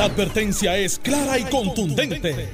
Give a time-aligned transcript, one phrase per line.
[0.00, 2.48] La advertencia es clara y contundente.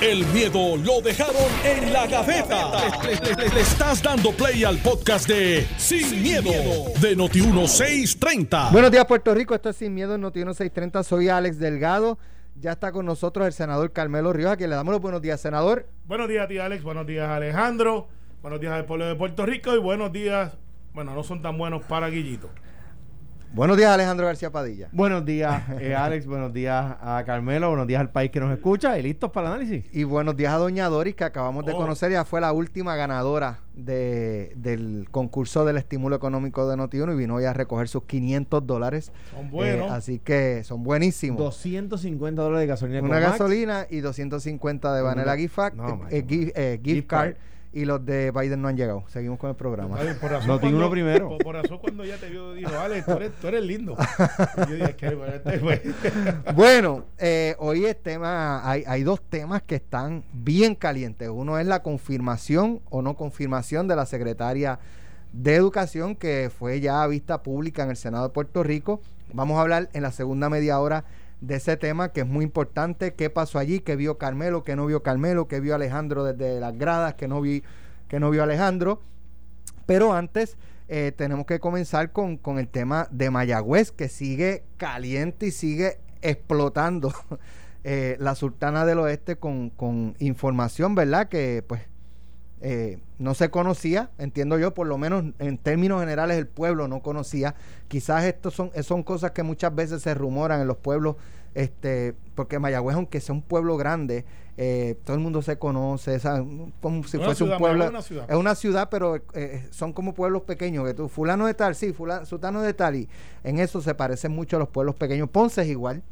[0.00, 2.70] El miedo lo dejaron en la gaveta.
[3.02, 6.52] Le, estás dando play al podcast de Sin, miedo,
[7.00, 8.70] de Noti1630.
[8.70, 9.52] Buenos días, Puerto Rico.
[9.52, 11.02] Esto es Sin Miedo en Noti1630.
[11.02, 12.20] Soy Alex Delgado.
[12.54, 15.40] Ya está con nosotros el senador Carmelo Ríos, a quien le damos los buenos días,
[15.40, 15.88] senador.
[16.04, 16.84] Buenos días, tía Alex.
[16.84, 18.06] Buenos días, Alejandro.
[18.42, 19.74] Buenos días al pueblo de Puerto Rico.
[19.74, 20.52] Y buenos días,
[20.94, 22.48] bueno, no son tan buenos para Guillito.
[23.54, 24.88] Buenos días, Alejandro García Padilla.
[24.92, 26.24] Buenos días, eh, Alex.
[26.26, 27.68] buenos días a Carmelo.
[27.68, 28.98] Buenos días al país que nos escucha.
[28.98, 29.84] Y listos para el análisis.
[29.94, 31.76] Y buenos días a Doña Doris, que acabamos de Oh.
[31.76, 32.10] conocer.
[32.10, 37.38] Ya fue la última ganadora de, del concurso del estímulo económico de Noti1 y vino
[37.42, 39.12] ya a recoger sus 500 dólares.
[39.34, 39.88] Son buenos.
[39.90, 41.36] Eh, así que son buenísimos.
[41.38, 43.00] 250 dólares de gasolina.
[43.02, 43.32] Una Max.
[43.32, 47.32] gasolina y 250 de Vanilla Gift, No, eh, eh, gift, eh, gift Gift card.
[47.34, 47.36] card.
[47.74, 49.04] Y los de Biden no han llegado.
[49.08, 49.96] Seguimos con el programa.
[49.98, 51.28] Ay, por razón Noti cuando- uno primero.
[51.30, 53.96] Por, por razón cuando ya te vio, dijo, Alex, tú eres, tú eres lindo.
[54.56, 55.14] Y yo dije, "¿Qué?
[55.14, 55.82] Bueno, este fue".
[56.54, 61.30] Bueno, eh, hoy es tema, hay, hay dos temas que están bien calientes.
[61.30, 64.78] Uno es la confirmación o no confirmación de la secretaria
[65.32, 69.00] de Educación que fue ya vista pública en el Senado de Puerto Rico.
[69.32, 71.04] Vamos a hablar en la segunda media hora
[71.42, 73.14] de ese tema que es muy importante.
[73.14, 73.80] ¿Qué pasó allí?
[73.80, 74.62] ¿Qué vio Carmelo?
[74.64, 75.48] ¿Qué no vio Carmelo?
[75.48, 77.14] ¿Qué vio Alejandro desde las gradas?
[77.14, 77.64] ¿Qué no, vi,
[78.08, 79.02] que no vio Alejandro?
[79.84, 80.56] Pero antes
[80.88, 85.98] eh, tenemos que comenzar con, con el tema de Mayagüez, que sigue caliente y sigue
[86.22, 87.12] explotando
[87.84, 91.28] eh, la Sultana del Oeste con, con información, ¿verdad?
[91.28, 91.82] Que pues
[92.64, 97.00] eh, no se conocía, entiendo yo, por lo menos en términos generales el pueblo no
[97.02, 97.54] conocía.
[97.88, 101.16] Quizás estos son, son cosas que muchas veces se rumoran en los pueblos,
[101.54, 104.24] este, porque Mayagüez, aunque sea un pueblo grande,
[104.56, 106.44] eh, todo el mundo se conoce, esa-
[106.80, 107.84] como si Una fuese ciudad, un pueblo.
[107.84, 108.30] Es una ciudad.
[108.30, 111.92] Es una ciudad, pero eh, son como pueblos pequeños, que tú, fulano de tal, sí,
[111.92, 113.08] fulano, sultano de tal, y
[113.44, 115.28] en eso se parecen mucho a los pueblos pequeños.
[115.30, 116.02] Ponce es igual,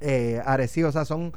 [0.00, 1.32] eh, Arecibo, o sea, son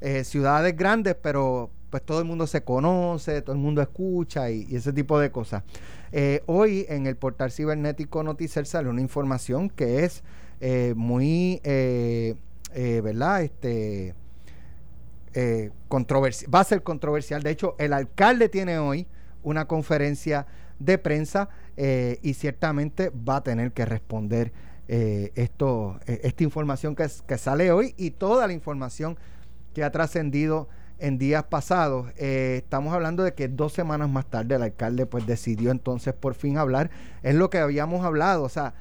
[0.00, 4.74] eh, ciudades grandes, pero pues todo el mundo se conoce, todo el mundo escucha y,
[4.74, 5.64] ese tipo de cosas.
[6.12, 10.22] Eh, hoy en el portal cibernético Noticel sale una información que es
[10.60, 12.36] eh, muy, eh,
[12.74, 13.42] eh, ¿verdad?
[13.42, 14.14] Este,
[15.36, 17.42] va a ser controversial.
[17.42, 19.06] De hecho, el alcalde tiene hoy
[19.42, 20.46] una conferencia
[20.78, 21.48] de prensa
[22.22, 24.52] y ciertamente va a tener que responder
[24.86, 29.16] esto, esta información que, es- que sale hoy y toda la información
[29.72, 30.68] que ha trascendido
[31.00, 32.06] en días pasados.
[32.16, 36.34] Eh, estamos hablando de que dos semanas más tarde el alcalde pues decidió entonces por
[36.34, 36.90] fin hablar.
[37.22, 38.74] Es lo que habíamos hablado, o sea,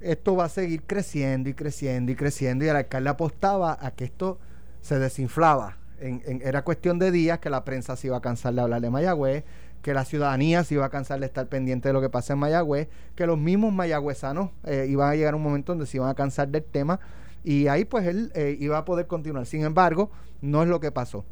[0.00, 4.04] esto va a seguir creciendo y creciendo y creciendo y el alcalde apostaba a que
[4.04, 4.38] esto
[4.80, 5.76] se desinflaba.
[6.00, 9.44] Era cuestión de días que la prensa se iba a cansar de hablar de Mayagüez,
[9.82, 12.38] que la ciudadanía se iba a cansar de estar pendiente de lo que pasa en
[12.38, 16.08] Mayagüez, que los mismos mayagüezanos eh, iban a llegar a un momento donde se iban
[16.08, 17.00] a cansar del tema
[17.44, 19.44] y ahí pues él eh, iba a poder continuar.
[19.44, 20.10] Sin embargo,
[20.40, 21.24] no es lo que pasó.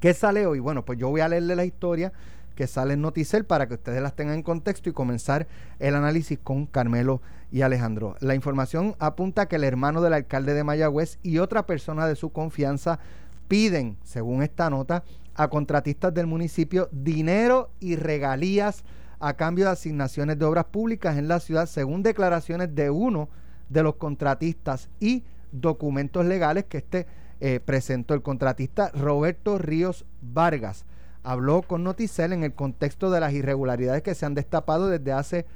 [0.00, 0.60] ¿Qué sale hoy?
[0.60, 2.12] Bueno, pues yo voy a leerle la historia
[2.54, 5.48] que sale en Noticel para que ustedes las tengan en contexto y comenzar
[5.80, 7.20] el análisis con Carmelo
[7.50, 8.14] y Alejandro.
[8.20, 12.30] La información apunta que el hermano del alcalde de Mayagüez y otra persona de su
[12.30, 13.00] confianza
[13.48, 15.02] piden, según esta nota,
[15.34, 18.84] a contratistas del municipio dinero y regalías
[19.18, 23.28] a cambio de asignaciones de obras públicas en la ciudad, según declaraciones de uno
[23.68, 27.06] de los contratistas y documentos legales que este
[27.40, 30.84] eh, presentó el contratista Roberto Ríos Vargas.
[31.22, 35.46] Habló con Noticel en el contexto de las irregularidades que se han destapado desde hace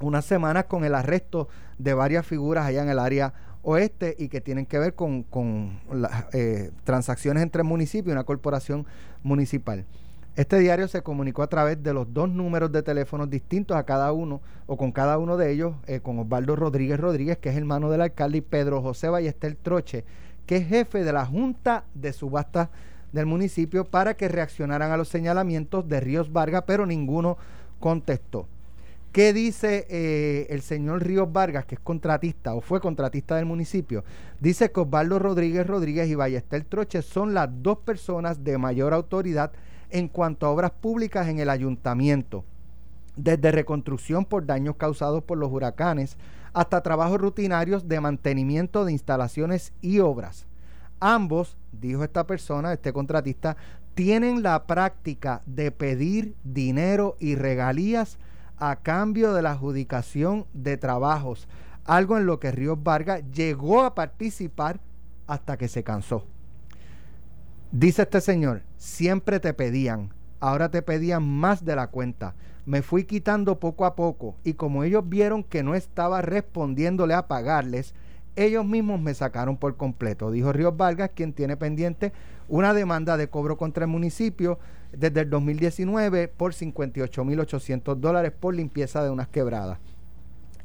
[0.00, 1.48] unas semanas con el arresto
[1.78, 5.80] de varias figuras allá en el área oeste y que tienen que ver con, con
[5.90, 8.86] las eh, transacciones entre el municipio y una corporación
[9.22, 9.84] municipal.
[10.36, 14.12] Este diario se comunicó a través de los dos números de teléfonos distintos a cada
[14.12, 17.90] uno o con cada uno de ellos, eh, con Osvaldo Rodríguez Rodríguez, que es hermano
[17.90, 20.04] del alcalde, y Pedro José Ballester Troche,
[20.46, 22.68] que es jefe de la Junta de Subastas
[23.12, 27.36] del municipio, para que reaccionaran a los señalamientos de Ríos Vargas, pero ninguno
[27.80, 28.46] contestó.
[29.12, 34.04] ¿Qué dice eh, el señor Ríos Vargas, que es contratista o fue contratista del municipio?
[34.40, 39.52] Dice que Osvaldo Rodríguez Rodríguez y Ballester Troche son las dos personas de mayor autoridad
[39.88, 42.44] en cuanto a obras públicas en el ayuntamiento,
[43.16, 46.18] desde reconstrucción por daños causados por los huracanes
[46.56, 50.46] hasta trabajos rutinarios de mantenimiento de instalaciones y obras.
[51.00, 53.58] Ambos, dijo esta persona, este contratista,
[53.92, 58.16] tienen la práctica de pedir dinero y regalías
[58.56, 61.46] a cambio de la adjudicación de trabajos,
[61.84, 64.80] algo en lo que Ríos Vargas llegó a participar
[65.26, 66.24] hasta que se cansó.
[67.70, 72.34] Dice este señor, siempre te pedían, ahora te pedían más de la cuenta.
[72.66, 77.28] Me fui quitando poco a poco y como ellos vieron que no estaba respondiéndole a
[77.28, 77.94] pagarles,
[78.34, 82.12] ellos mismos me sacaron por completo, dijo Ríos Vargas, quien tiene pendiente
[82.48, 84.58] una demanda de cobro contra el municipio
[84.92, 89.78] desde el 2019 por 58.800 dólares por limpieza de unas quebradas.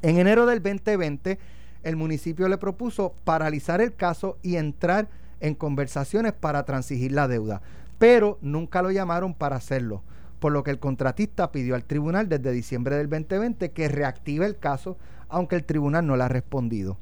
[0.02, 1.38] En enero del 2020,
[1.82, 5.08] el municipio le propuso paralizar el caso y entrar
[5.40, 7.62] en conversaciones para transigir la deuda,
[7.98, 10.02] pero nunca lo llamaron para hacerlo,
[10.42, 14.58] por lo que el contratista pidió al tribunal desde diciembre del 2020 que reactive el
[14.58, 14.98] caso,
[15.28, 16.98] aunque el tribunal no le ha respondido.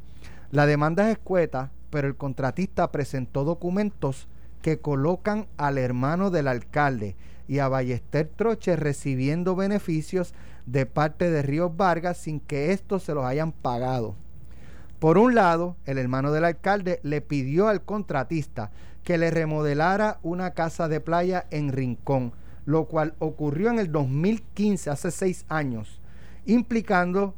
[0.51, 4.29] La demanda es escueta, pero el contratista presentó documentos
[4.61, 7.17] que colocan al hermano del alcalde
[7.49, 10.35] y a Ballester Troche recibiendo beneficios
[10.67, 14.17] de parte de Ríos Vargas sin que estos se los hayan pagado.
[14.99, 18.71] Por un lado, el hermano del alcalde le pidió al contratista
[19.03, 22.35] que le remodelara una casa de playa en Rincón,
[22.71, 26.01] lo cual ocurrió en el 2015, hace seis años,
[26.47, 27.35] implicando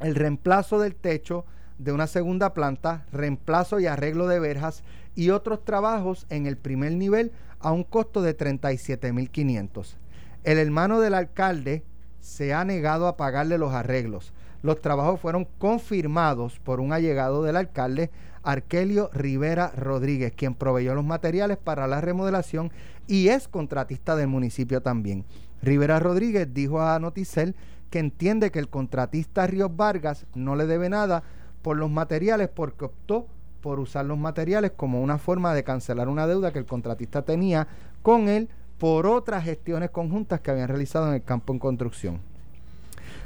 [0.00, 1.44] el reemplazo del techo
[1.78, 4.82] de una segunda planta, reemplazo y arreglo de verjas
[5.14, 9.94] y otros trabajos en el primer nivel a un costo de 37.500.
[10.42, 11.84] El hermano del alcalde
[12.20, 14.32] se ha negado a pagarle los arreglos.
[14.62, 18.10] Los trabajos fueron confirmados por un allegado del alcalde,
[18.48, 22.72] Arkelio Rivera Rodríguez, quien proveyó los materiales para la remodelación
[23.06, 25.26] y es contratista del municipio también.
[25.60, 27.54] Rivera Rodríguez dijo a Noticel
[27.90, 31.24] que entiende que el contratista Ríos Vargas no le debe nada
[31.60, 33.26] por los materiales porque optó
[33.60, 37.68] por usar los materiales como una forma de cancelar una deuda que el contratista tenía
[38.00, 38.48] con él
[38.78, 42.20] por otras gestiones conjuntas que habían realizado en el campo en construcción.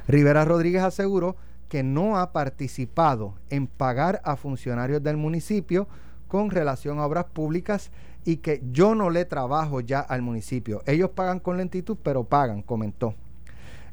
[0.08, 1.36] Rivera Rodríguez aseguró
[1.72, 5.88] que no ha participado en pagar a funcionarios del municipio
[6.28, 7.90] con relación a obras públicas
[8.26, 10.82] y que yo no le trabajo ya al municipio.
[10.84, 13.14] Ellos pagan con lentitud, pero pagan, comentó.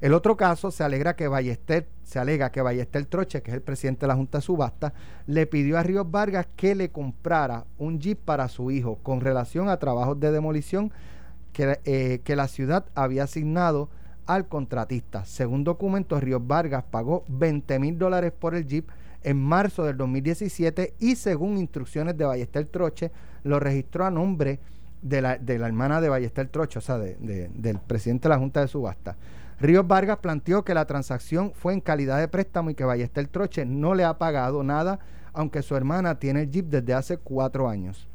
[0.01, 3.61] El otro caso se alegra que Ballester, se alega que Ballester Troche, que es el
[3.61, 4.93] presidente de la Junta de Subasta,
[5.25, 9.69] le pidió a Ríos Vargas que le comprara un jeep para su hijo con relación
[9.69, 10.91] a trabajos de demolición
[11.53, 13.89] que, eh, que la ciudad había asignado
[14.29, 15.25] al contratista.
[15.25, 18.87] Según documentos, Ríos Vargas pagó 20 mil dólares por el jeep
[19.23, 23.11] en marzo del 2017 y según instrucciones de Ballester Troche,
[23.43, 24.59] lo registró a nombre
[25.01, 28.61] de la, de la hermana de Ballester Troche, o sea, del presidente de la Junta
[28.61, 29.17] de Subasta.
[29.59, 33.65] Ríos Vargas planteó que la transacción fue en calidad de préstamo y que Ballester Troche
[33.65, 34.99] no le ha pagado nada,
[35.33, 38.07] aunque su hermana tiene el Jeep desde hace cuatro años.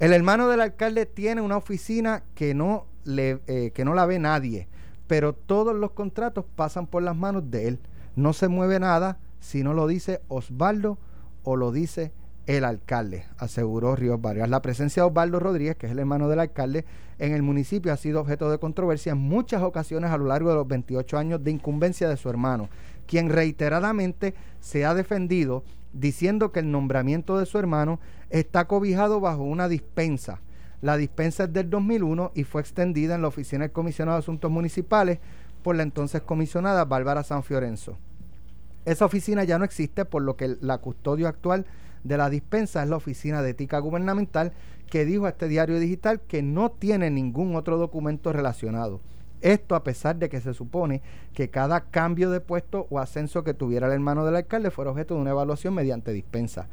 [0.00, 4.18] El hermano del alcalde tiene una oficina que no, le, eh, que no la ve
[4.18, 4.66] nadie,
[5.08, 7.80] pero todos los contratos pasan por las manos de él.
[8.14, 10.98] No se mueve nada si no lo dice Osvaldo
[11.42, 12.12] o lo dice
[12.46, 14.48] el alcalde, aseguró Ríos Vargas.
[14.48, 16.84] La presencia de Osvaldo Rodríguez, que es el hermano del alcalde,
[17.18, 20.56] en el municipio ha sido objeto de controversia en muchas ocasiones a lo largo de
[20.56, 22.68] los 28 años de incumbencia de su hermano,
[23.06, 25.62] quien reiteradamente se ha defendido
[25.92, 28.00] diciendo que el nombramiento de su hermano
[28.30, 30.40] está cobijado bajo una dispensa.
[30.80, 34.50] La dispensa es del 2001 y fue extendida en la oficina del comisionado de asuntos
[34.50, 35.18] municipales
[35.62, 37.98] por la entonces comisionada Bárbara San Fiorenzo.
[38.84, 41.66] Esa oficina ya no existe, por lo que la custodio actual
[42.04, 44.52] de la dispensa es la Oficina de Ética Gubernamental,
[44.88, 49.00] que dijo a este diario digital que no tiene ningún otro documento relacionado.
[49.40, 51.02] Esto a pesar de que se supone
[51.34, 55.14] que cada cambio de puesto o ascenso que tuviera el hermano del alcalde fuera objeto
[55.14, 56.66] de una evaluación mediante dispensa.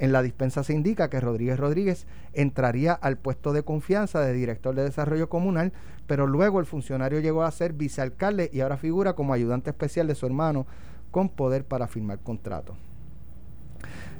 [0.00, 4.74] En la dispensa se indica que Rodríguez Rodríguez entraría al puesto de confianza de director
[4.74, 5.74] de desarrollo comunal,
[6.06, 10.14] pero luego el funcionario llegó a ser vicealcalde y ahora figura como ayudante especial de
[10.14, 10.66] su hermano
[11.10, 12.78] con poder para firmar contratos.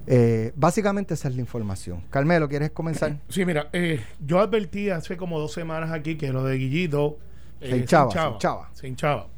[0.07, 2.03] Eh, básicamente esa es la información.
[2.11, 3.17] Carmelo, ¿quieres comenzar?
[3.31, 7.19] Sí, mira, eh, yo advertí hace como dos semanas aquí que lo de Guillito
[7.63, 8.39] eh, se, hinchaba,
[8.75, 9.29] se, hinchaba,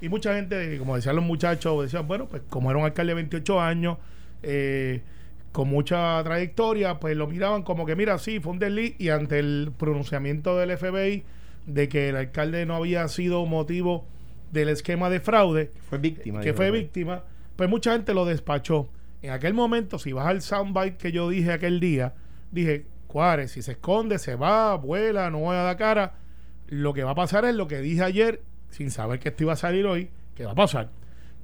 [0.00, 3.16] Y mucha gente, como decían los muchachos, decían, bueno, pues como era un alcalde de
[3.16, 3.98] 28 años,
[5.52, 9.38] con mucha trayectoria, pues lo miraban como que, mira, sí, fue un desliz y ante
[9.38, 11.24] el pronunciamiento del FBI
[11.66, 14.06] de que el alcalde no había sido motivo
[14.52, 17.24] del esquema de fraude, fue víctima, que fue víctima,
[17.56, 18.88] pues mucha gente lo despachó.
[19.22, 22.14] En aquel momento, si vas al soundbite que yo dije aquel día,
[22.50, 26.14] dije, Juárez, si se esconde, se va, vuela, no voy a dar cara.
[26.68, 28.40] Lo que va a pasar es lo que dije ayer,
[28.70, 30.90] sin saber que esto iba a salir hoy, que va a pasar.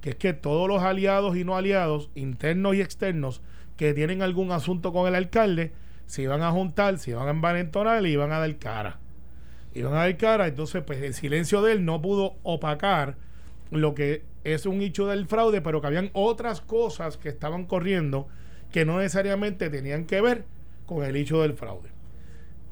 [0.01, 3.41] Que es que todos los aliados y no aliados, internos y externos,
[3.77, 5.71] que tienen algún asunto con el alcalde,
[6.07, 8.99] se iban a juntar, se iban a envalentonar y iban a dar cara.
[9.73, 13.15] Iban a dar cara, entonces pues el silencio de él no pudo opacar
[13.69, 18.27] lo que es un hecho del fraude, pero que habían otras cosas que estaban corriendo
[18.71, 20.45] que no necesariamente tenían que ver
[20.85, 21.89] con el hecho del fraude.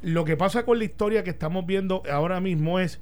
[0.02, 3.00] Lo que pasa con la historia que estamos viendo ahora mismo es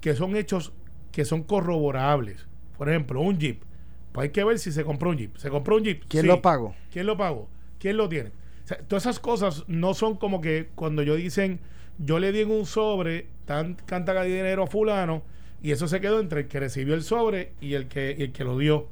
[0.00, 0.72] que son hechos
[1.12, 2.46] que son corroborables.
[2.76, 3.62] Por ejemplo, un jeep
[4.16, 5.36] Pues hay que ver si se compró un Jeep.
[5.36, 6.04] ¿Se compró un Jeep?
[6.08, 6.26] ¿Quién Sí.
[6.26, 6.74] lo pagó?
[6.90, 7.50] ¿Quién lo pagó?
[7.78, 8.30] ¿Quién lo tiene?
[8.64, 11.60] O sea, todas esas cosas no son como que cuando yo dicen,
[11.98, 15.22] yo le di en un sobre tan canta de dinero a fulano
[15.62, 18.32] y eso se quedó entre el que recibió el sobre y el que, y el
[18.32, 18.86] que lo dio.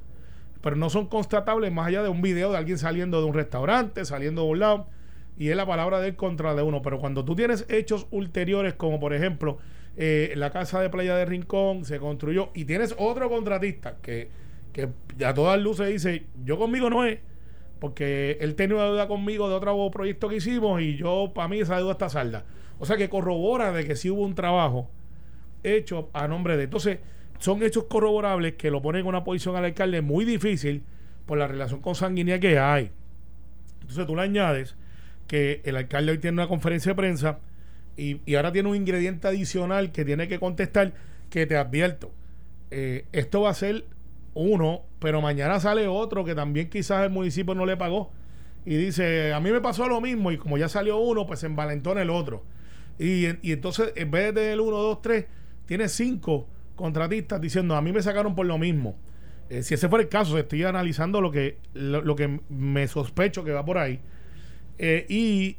[0.61, 4.05] Pero no son constatables más allá de un video de alguien saliendo de un restaurante,
[4.05, 4.87] saliendo de un lado,
[5.39, 6.83] y es la palabra de él contra de uno.
[6.83, 9.57] Pero cuando tú tienes hechos ulteriores, como por ejemplo
[9.97, 14.29] eh, la casa de playa de Rincón se construyó, y tienes otro contratista que,
[14.75, 14.91] que
[15.25, 17.21] a todas luces dice, yo conmigo no es,
[17.79, 21.61] porque él tenía una deuda conmigo de otro proyecto que hicimos y yo, para mí,
[21.61, 22.45] esa deuda está salda.
[22.79, 24.91] O sea que corrobora de que sí hubo un trabajo
[25.63, 26.65] hecho a nombre de.
[26.65, 26.99] Entonces,
[27.39, 30.83] son hechos corroborables que lo ponen en una posición al alcalde muy difícil
[31.27, 32.91] por la relación consanguínea que hay.
[33.81, 34.77] Entonces, tú le añades
[35.29, 37.39] que el alcalde hoy tiene una conferencia de prensa
[37.97, 40.93] y, y ahora tiene un ingrediente adicional que tiene que contestar
[41.31, 42.13] que te advierto.
[42.71, 43.85] eh, esto va a ser
[44.35, 48.13] uno, pero mañana sale otro que también quizás el municipio no le pagó.
[48.67, 51.47] Y dice, a mí me pasó lo mismo y como ya salió uno, pues se
[51.47, 52.45] envalentona el otro.
[52.99, 55.27] Y, y entonces, en vez de tener uno, dos, tres,
[55.67, 58.97] tiene cinco contratistas diciendo, a mí me sacaron por lo mismo.
[59.51, 63.53] Eh, si ese fuera el caso, estoy analizando lo que, lo, que me sospecho que
[63.53, 64.01] va por ahí.
[64.79, 65.59] Eh, y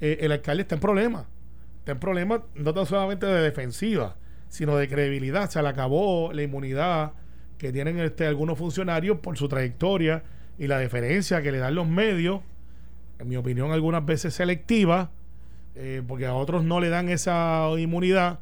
[0.00, 1.26] eh, el alcalde está en problema.
[1.80, 4.16] Está en problema no tan solamente de defensiva,
[4.48, 5.50] sino de credibilidad.
[5.50, 7.12] Se le acabó la inmunidad
[7.60, 10.22] que tienen este, algunos funcionarios por su trayectoria
[10.58, 12.40] y la deferencia que le dan los medios,
[13.18, 15.10] en mi opinión algunas veces selectiva,
[15.74, 18.38] eh, porque a otros no le dan esa inmunidad.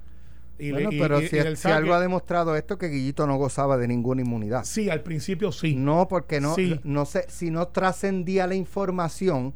[0.56, 3.26] Y Bueno, le- pero y- si, y el si algo ha demostrado esto, que Guillito
[3.26, 4.62] no gozaba de ninguna inmunidad.
[4.64, 5.74] Sí, al principio sí.
[5.74, 6.78] No, porque no, Sí.
[6.84, 9.52] no sé, si no trascendía la información,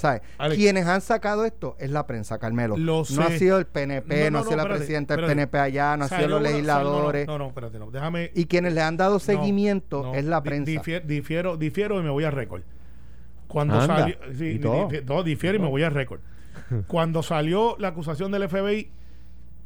[0.00, 0.22] ¿sabes?
[0.38, 0.58] Alex.
[0.58, 2.76] Quienes han sacado esto es la prensa, Carmelo.
[2.76, 3.22] Lo no sé.
[3.22, 5.26] ha sido el PNP, no, No, no, ha sido no, la espérate, presidenta del.
[5.26, 7.26] PNP allá, no ha sido los legisladores.
[7.26, 7.90] No, no, no, espérate, no.
[7.90, 8.30] Déjame.
[8.34, 10.70] Y quienes le han dado seguimiento No, es la prensa.
[10.70, 12.62] difier- difiero, difiero y me voy a récord.
[13.46, 14.16] Cuando Anda, salió.
[14.36, 14.88] sí, y todo.
[14.88, 16.20] di- todo difiero y me voy a récord.
[16.86, 18.90] Cuando salió la acusación del FBI,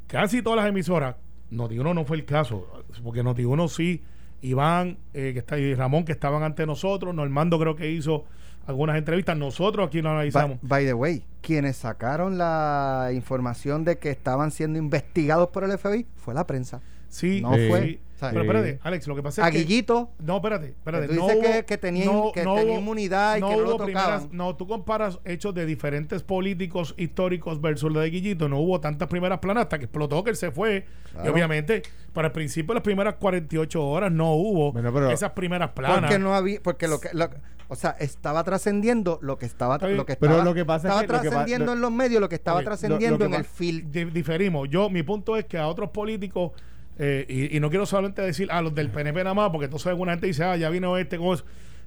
[0.06, 1.16] casi todas las emisoras,
[1.50, 2.66] Noti1 no fue el caso,
[3.02, 4.02] porque Noti1 sí,
[4.42, 8.24] Iván eh, que está, y Ramón que estaban ante nosotros, Normando creo que hizo
[8.66, 10.59] algunas entrevistas, nosotros aquí lo By, analizamos.
[10.62, 16.06] by the way, quienes sacaron la información de que estaban siendo investigados por el FBI
[16.16, 16.80] fue la prensa.
[17.14, 17.68] Sí, no sí.
[17.68, 18.00] fue.
[18.21, 19.59] Pero espérate, Alex, lo que pasa es A que.
[19.59, 21.09] Guillito, No, espérate, espérate.
[21.09, 23.68] tú no dices hubo- que- que tenía- que tenía hubo- inmunidad y que no lo
[23.76, 24.28] hubo tocaban.
[24.33, 28.49] no, tú comparas hechos de diferentes políticos históricos versus la de Guillito.
[28.49, 30.87] No hubo tantas primeras planas hasta que explotó que él se fue.
[31.23, 31.83] Y obviamente,
[32.14, 36.00] para el principio, las primeras 48 horas no hubo Bueno, pero- esas primeras planas.
[36.00, 37.28] porque no había, porque lo que, lo-
[37.68, 39.97] o sea, estaba trascendiendo lo que estaba, bien.
[39.99, 41.92] lo que Pero estaba, lo que pasa es que lo que trascendiendo lo- en los
[41.92, 43.90] medios, lo que estaba lo trascendiendo que en el.
[43.90, 44.68] Di- diferimos.
[44.71, 46.52] Yo, mi punto es que a otros políticos,
[46.98, 49.86] eh, y, y no quiero solamente decir a los del PNP nada más, porque entonces
[49.88, 51.44] alguna gente dice, ah, ya vino este con eso.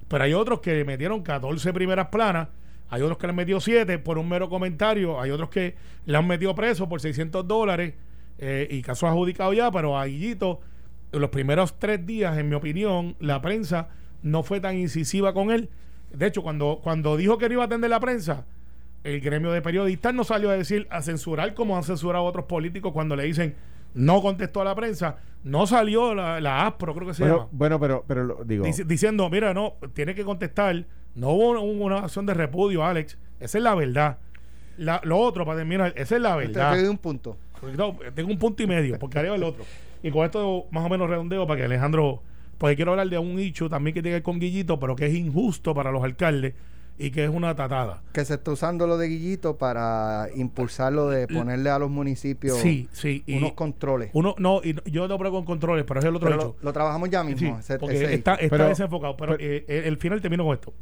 [0.08, 2.48] Pero hay otros que metieron 14 primeras planas,
[2.90, 5.74] hay otros que le han metido 7 por un mero comentario, hay otros que
[6.06, 7.94] le han metido preso por 600 dólares
[8.38, 10.60] eh, y casos adjudicados ya, pero a Guillito,
[11.12, 13.88] los primeros tres días, en mi opinión, la prensa
[14.22, 15.68] no fue tan incisiva con él.
[16.12, 18.46] De hecho, cuando, cuando dijo que no iba a atender la prensa,
[19.04, 22.92] el gremio de periodistas no salió a decir, a censurar como han censurado otros políticos
[22.92, 23.54] cuando le dicen
[23.94, 25.16] no contestó a la prensa.
[25.44, 27.48] No salió la, la ASPRO, creo que se Bueno, llama.
[27.52, 30.84] bueno, pero, pero digo, dici- diciendo, mira, no, tiene que contestar.
[31.14, 33.18] No hubo una, una acción de repudio, Alex.
[33.40, 34.18] Esa es la verdad.
[34.76, 36.76] La- lo otro, para terminar, esa es la Te verdad.
[36.76, 37.36] doy un punto.
[37.76, 39.64] No, tengo un punto y medio, porque haré el otro.
[40.02, 42.22] Y con esto más o menos redondeo para que Alejandro,
[42.56, 45.06] porque quiero hablar de un hecho también que tiene que ver con Guillito, pero que
[45.06, 46.54] es injusto para los alcaldes
[46.98, 48.02] y que es una tatada.
[48.12, 52.88] Que se está usando lo de Guillito para impulsarlo de ponerle a los municipios Sí,
[52.92, 53.22] sí.
[53.26, 54.10] Y unos controles.
[54.14, 56.56] uno, no, y yo no con controles, pero es el otro Pero hecho.
[56.58, 57.54] lo, lo trabajamos ya mismo.
[57.54, 59.16] Sí, ese- porque ese está, está Pero- desenfocado.
[59.16, 60.72] Pero, pero- eh, el, el final termino con esto.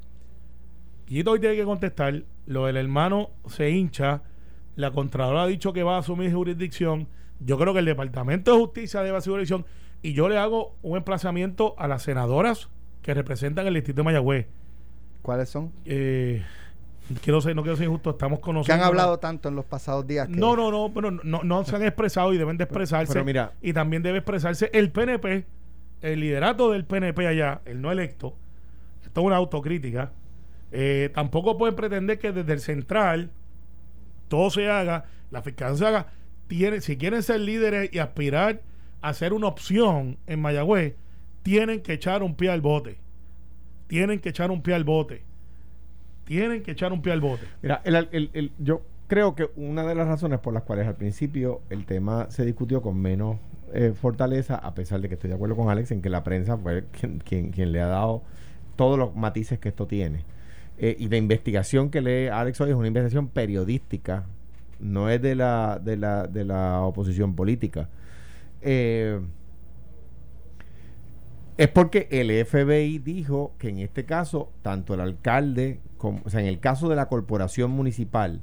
[1.07, 2.23] Guillito hoy tiene que contestar.
[2.47, 4.23] Lo del hermano se hincha.
[4.75, 7.09] La Contralora ha dicho que va a asumir jurisdicción.
[7.41, 9.67] Yo creo que el Departamento de Justicia debe asumir jurisdicción.
[10.03, 12.69] Y yo le hago un emplazamiento a las senadoras
[13.03, 14.47] que representan el distrito de Mayagüez.
[15.27, 15.73] ¿Cuáles son?
[15.85, 16.45] Eh,
[17.21, 18.81] quiero ser, no quiero ser injusto, estamos Que conociendo.
[18.85, 20.29] han hablado tanto en los pasados días.
[20.29, 23.13] que- No, no, no, pero no, no se han expresado y deben de expresarse.
[23.13, 23.53] pero mira.
[23.61, 25.45] y también debe expresarse el PNP,
[26.03, 28.37] el liderato del PNP allá, el no electo.
[29.05, 30.13] Esto es una autocrítica.
[30.71, 33.33] Eh, tampoco pueden pretender que desde el central
[34.29, 36.07] todo se haga, la fiscalía se haga.
[36.47, 38.63] Tiene, si quieren ser líderes y aspirar
[39.03, 40.95] a ser una opción en Mayagüez,
[41.43, 42.99] tienen que echar un pie al bote.
[43.87, 45.23] Tienen que echar un pie al bote.
[46.25, 47.45] Tienen que echar un pie al bote.
[47.63, 51.61] Mira, el, el- yo creo que una de las razones por las cuales al principio
[51.71, 53.37] el tema se discutió con menos
[53.73, 56.57] eh, fortaleza, a pesar de que estoy de acuerdo con Alex en que la prensa
[56.57, 58.23] fue quien, quien, quien le ha dado
[58.75, 60.25] todos los matices que esto tiene.
[60.79, 64.25] Eh, y la investigación que lee Alex hoy es una investigación periodística,
[64.81, 67.89] no es de la, de la, de la oposición política.
[68.63, 69.21] Eh,
[71.59, 76.41] es porque el FBI dijo que en este caso, tanto el alcalde, como, o sea,
[76.41, 78.43] en el caso de la corporación municipal,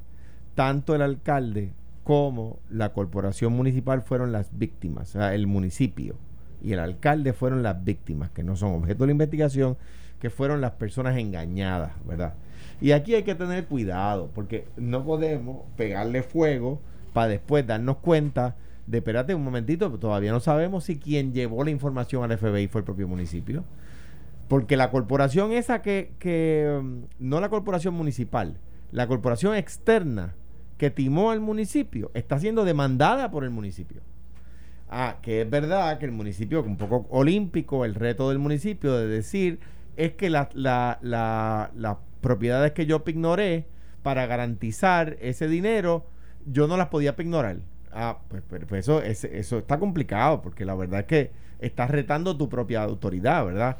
[0.55, 6.15] tanto el alcalde como la corporación municipal fueron las víctimas, o sea, el municipio
[6.61, 9.77] y el alcalde fueron las víctimas, que no son objeto de la investigación,
[10.19, 12.33] que fueron las personas engañadas, ¿verdad?
[12.81, 16.81] Y aquí hay que tener cuidado, porque no podemos pegarle fuego
[17.13, 18.55] para después darnos cuenta
[18.87, 22.81] de, espérate un momentito, todavía no sabemos si quien llevó la información al FBI fue
[22.81, 23.63] el propio municipio.
[24.47, 28.57] Porque la corporación esa que, que mm, no la corporación municipal,
[28.91, 30.35] la corporación externa
[30.77, 34.01] que timó al municipio, está siendo demandada por el municipio.
[34.89, 39.07] Ah, que es verdad que el municipio, un poco olímpico, el reto del municipio de
[39.07, 39.59] decir
[39.95, 43.65] es que las la, la, las propiedades que yo ignoré
[44.03, 46.05] para garantizar ese dinero,
[46.45, 47.57] yo no las podía ignorar.
[47.93, 52.35] Ah, pues, pues, pues eso, eso está complicado, porque la verdad es que estás retando
[52.37, 53.77] tu propia autoridad, ¿verdad?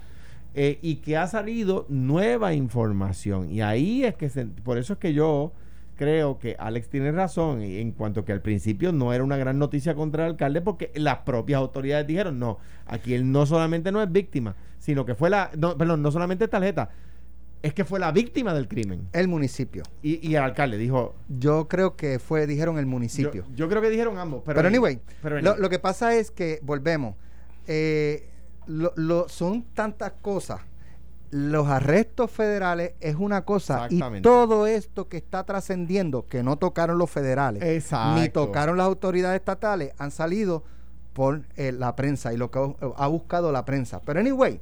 [0.56, 3.52] Eh, y que ha salido nueva información.
[3.52, 4.30] Y ahí es que,
[4.64, 5.52] por eso es que yo
[5.96, 9.96] creo que Alex tiene razón en cuanto que al principio no era una gran noticia
[9.96, 14.12] contra el alcalde porque las propias autoridades dijeron, no, aquí él no solamente no es
[14.12, 16.90] víctima, sino que fue la, no, perdón, no solamente tarjeta,
[17.64, 19.08] es que fue la víctima del crimen.
[19.14, 19.84] El municipio.
[20.02, 21.16] Y, y el alcalde dijo...
[21.30, 23.46] Yo creo que fue, dijeron el municipio.
[23.56, 24.44] Yo, creo que dijeron ambos.
[24.46, 25.00] Pero, anyway,
[25.42, 27.16] Lo, que pasa es que, volvemos,
[27.66, 28.30] eh,
[28.68, 30.60] lo, son tantas cosas.
[31.32, 37.00] Los arrestos federales es una cosa y todo esto que está trascendiendo, que no tocaron
[37.00, 40.64] los federales, ni tocaron las autoridades estatales, han salido
[41.14, 42.60] por eh, la prensa y lo que
[42.98, 44.00] ha buscado la prensa.
[44.02, 44.62] Pero anyway,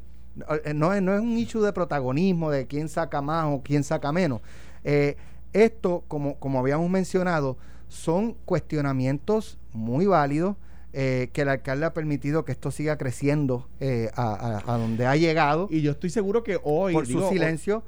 [0.76, 4.12] no es, no es un issue de protagonismo, de quién saca más o quién saca
[4.12, 4.42] menos.
[4.84, 5.18] Eh,
[5.54, 7.58] esto, como, como habíamos mencionado,
[7.88, 10.56] son cuestionamientos muy válidos.
[10.94, 13.70] Eh, que el alcalde ha permitido que esto siga creciendo
[14.14, 15.70] a, donde ha llegado.
[15.72, 16.92] Y yo estoy seguro que hoy.
[16.92, 17.86] Por su silencio.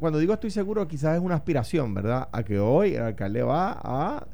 [0.00, 2.28] cuando digo estoy seguro, quizás es una aspiración, ¿verdad?
[2.32, 4.26] A que hoy el alcalde va a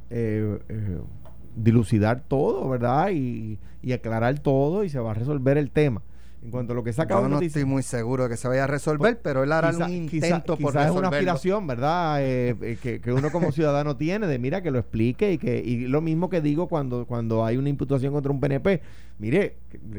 [1.56, 3.10] dilucidar todo, ¿verdad?
[3.10, 6.02] Y, y aclarar todo y se va a resolver el tema.
[6.46, 8.62] En cuanto a lo que saca Yo no estoy muy seguro de que se vaya
[8.62, 12.22] a resolver, pues, pero él hará un intento por quizá es una aspiración, ¿verdad?
[12.22, 15.88] Eh, eh, que, uno como ciudadano tiene de, mira, que lo explique y que y
[15.88, 18.80] lo mismo que digo cuando, cuando hay una imputación contra un PNP.
[19.18, 19.56] Mire,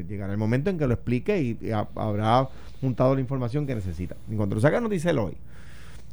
[0.07, 2.47] llegará el momento en que lo explique y, habrá
[2.79, 4.15] juntado la información que necesita.
[4.29, 5.35] En cuanto lo saca, nos dice hoy.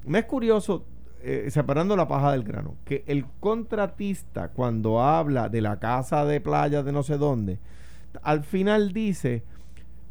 [0.04, 0.84] Me es curioso,
[1.22, 6.40] eh, separando la paja del grano, que el contratista, cuando habla de la casa de
[6.40, 7.60] playa de no sé dónde,
[8.20, 9.44] al final dice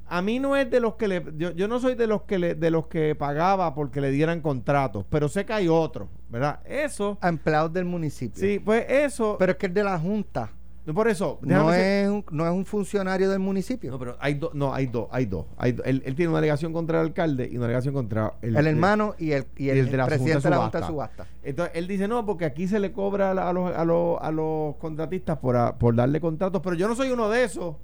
[0.07, 2.37] a mí no es de los que le yo, yo no soy de los que
[2.39, 6.59] le, de los que pagaba porque le dieran contratos, pero sé que hay otros, ¿verdad?
[6.65, 8.39] Eso a empleados del municipio.
[8.39, 10.51] Sí, pues eso, pero es que es de la junta.
[10.91, 13.89] Por eso, no es, un, no es un funcionario del municipio.
[13.89, 15.45] No, pero hay dos, no, hay dos, hay dos.
[15.55, 19.15] Hay él, tiene una alegación contra el alcalde y una alegación contra el, el hermano
[19.17, 21.25] y el, y el, presidente de la Junta de Subasta.
[21.41, 24.75] Entonces, él dice, no, porque aquí se le cobra a, los, a, los, a los
[24.75, 27.75] contratistas por, por darle contratos, pero yo no soy uno de esos.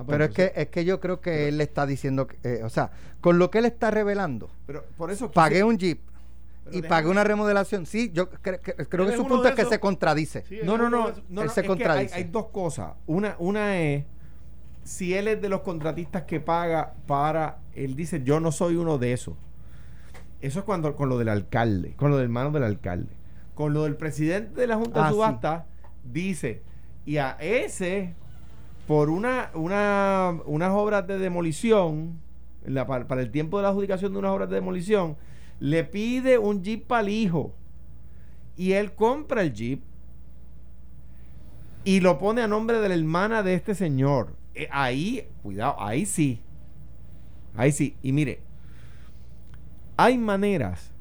[0.00, 2.90] Ah, pero es que es que yo creo que él está diciendo, eh, o sea,
[3.20, 4.50] con lo que él está revelando.
[4.66, 6.00] Pero por eso pagué un jeep
[6.72, 7.86] y pagué una remodelación.
[7.86, 10.44] Sí, yo creo que su punto es que se contradice.
[10.64, 10.88] no, no,
[11.28, 12.14] no, él se contradice.
[12.14, 12.92] Hay, dos cosas.
[13.06, 14.04] Una una es
[14.84, 18.98] si él es de los contratistas que paga para él dice, "Yo no soy uno
[18.98, 19.34] de esos."
[20.40, 23.12] Eso es cuando con lo del alcalde, con lo del hermano del alcalde.
[23.54, 25.66] Con lo del presidente de la Junta de ah, Subasta
[26.02, 26.62] dice,
[27.04, 28.14] "Y a ese
[28.90, 32.18] por una, una, unas obras de demolición,
[32.88, 35.16] para, el tiempo de la adjudicación de unas obras de demolición,
[35.60, 37.54] le pide un jeep el hijo
[38.56, 39.80] y él compra el jeep
[41.84, 44.34] y lo pone a nombre de la hermana de este señor.
[44.56, 46.40] Eh, ahí, cuidado, ahí sí.
[47.54, 47.94] Ahí sí.
[48.02, 48.40] Y mire,
[49.96, 50.92] hay maneras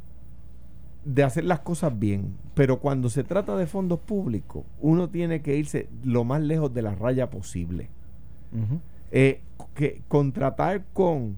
[1.13, 5.57] de hacer las cosas bien, pero cuando se trata de fondos públicos, uno tiene que
[5.57, 7.89] irse lo más lejos de la raya posible.
[9.11, 9.41] Eh,
[9.73, 11.37] que contratar con,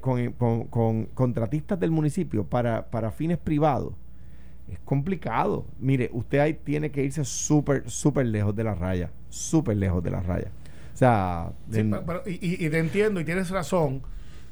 [0.00, 3.94] con, contratistas del municipio para, para fines privados
[4.68, 5.64] es complicado.
[5.78, 10.10] Mire, usted ahí tiene que irse súper, súper lejos de la raya, súper lejos de
[10.10, 10.50] la raya.
[10.94, 11.52] O sea,
[12.26, 14.02] y, y te entiendo y tienes razón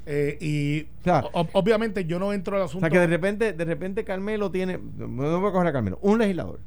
[0.09, 0.87] eh, y
[1.53, 2.85] obviamente yo no entro al asunto.
[2.85, 5.99] O sea que de repente, de repente Carmelo tiene, no voy a coger a Carmelo,
[6.01, 6.59] un legislador,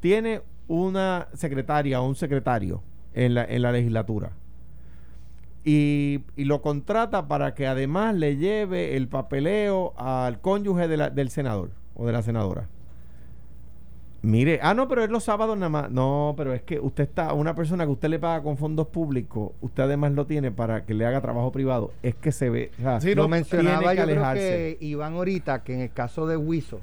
[0.00, 2.82] tiene una secretaria o un secretario
[3.14, 4.32] en la, en la legislatura.
[5.64, 11.10] Y, y lo contrata para que además le lleve el papeleo al cónyuge de la-
[11.10, 12.68] del senador o de la senadora.
[14.22, 15.90] Mire, ah, no, pero es los sábados nada más.
[15.90, 19.52] No, pero es que usted está, una persona que usted le paga con fondos públicos,
[19.60, 21.92] usted además lo tiene para que le haga trabajo privado.
[22.02, 22.70] Es que se ve.
[22.78, 25.92] o sea, Sí, lo no, mencionaba que yo creo que Iván ahorita que en el
[25.92, 26.80] caso de Huizo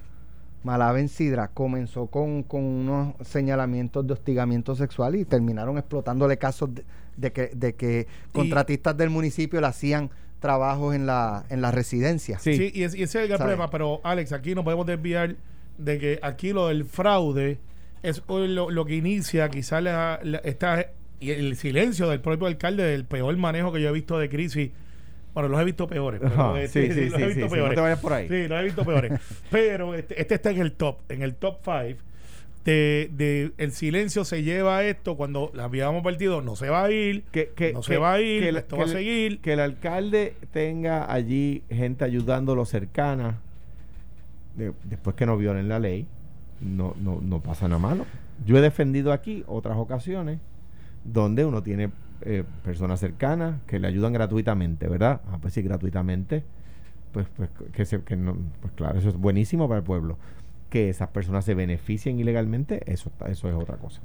[0.64, 6.86] Malaven Sidra comenzó con, con unos señalamientos de hostigamiento sexual y terminaron explotándole casos de,
[7.18, 12.40] de que, de que contratistas del municipio le hacían trabajos en la, en la residencia.
[12.40, 12.56] Sí.
[12.56, 13.70] Sí, y, es- y ese es el gran problema.
[13.70, 15.36] Pero, Alex, aquí no podemos desviar
[15.78, 17.58] de que aquí lo del fraude
[18.04, 20.88] es lo, lo que inicia quizás la, la- esta,
[21.20, 24.72] y el silencio del propio alcalde del peor manejo que yo he visto de crisis.
[25.34, 26.20] Bueno, los he visto peores.
[26.22, 27.76] pero este, sí, sí, los sí, he sí, visto sí, no peores.
[27.76, 28.28] te vayas por ahí.
[28.28, 29.20] Sí, los he visto peores.
[29.50, 32.00] pero este, este está en el top, en el top 5.
[32.66, 36.86] De, de el silencio se lleva a esto cuando la habíamos partido no se va
[36.86, 39.40] a ir que, que- no que- se va a ir el- esto va a seguir
[39.42, 43.42] Que el alcalde tenga allí gente ayudándolo cercana,
[44.56, 46.08] de- después que no violen la ley,
[46.62, 48.06] no, no, no pasa nada malo.
[48.46, 50.40] Yo he defendido aquí otras ocasiones
[51.04, 55.22] donde uno tiene eh, personas cercanas que le ayudan gratuitamente, ¿verdad?
[55.32, 56.44] Ah, pues sí, gratuitamente.
[57.12, 60.18] Pues, pues, que se, que no, pues claro, eso es buenísimo para el pueblo.
[60.70, 64.02] Que esas personas se beneficien ilegalmente, eso, eso es otra cosa.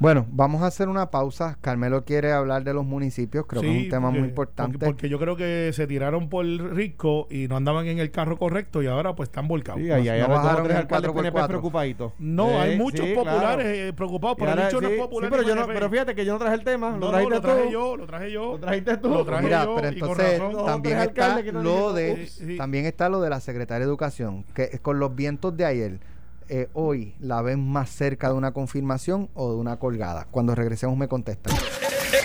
[0.00, 1.56] Bueno, vamos a hacer una pausa.
[1.60, 4.72] Carmelo quiere hablar de los municipios, creo que es un tema porque- muy importante.
[4.72, 8.36] Porque, porque yo creo que se tiraron por rico y no andaban en el carro
[8.36, 9.80] correcto y ahora pues están volcados.
[9.80, 11.22] Sí, ahí hay no ahora dos o bajaron el alcaldes 4x4.
[11.22, 12.12] PNP preocupaditos.
[12.18, 13.62] No, Sí, hay muchos sí, populares claro.
[13.62, 15.30] eh, preocupados, pero ahora dicho no popular.
[15.30, 16.90] pero, yo no, pero fíjate que yo no traje el tema.
[16.90, 17.70] no, lo no, trajiste lo traje tú.
[17.70, 18.52] yo, lo traje yo.
[18.52, 19.08] Lo trajiste tú.
[19.10, 20.52] Lo traje Mira, yo, pero entonces razón.
[20.52, 22.26] No, también está no lo de.
[22.26, 22.56] Sí, sí.
[22.56, 26.00] también está lo de la secretaria de educación que con los vientos de ayer
[26.48, 30.26] eh, hoy la ven más cerca de una confirmación o de una colgada.
[30.30, 31.54] Cuando regresemos me contestan.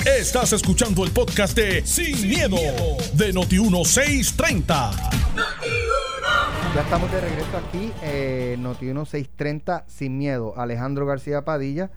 [0.05, 2.57] Estás escuchando el podcast de Sin, miedo,
[3.13, 4.91] de Noti1630.
[6.75, 11.89] Ya estamos de regreso aquí, eh, Noti1 630, sin miedo, Alejandro García Padilla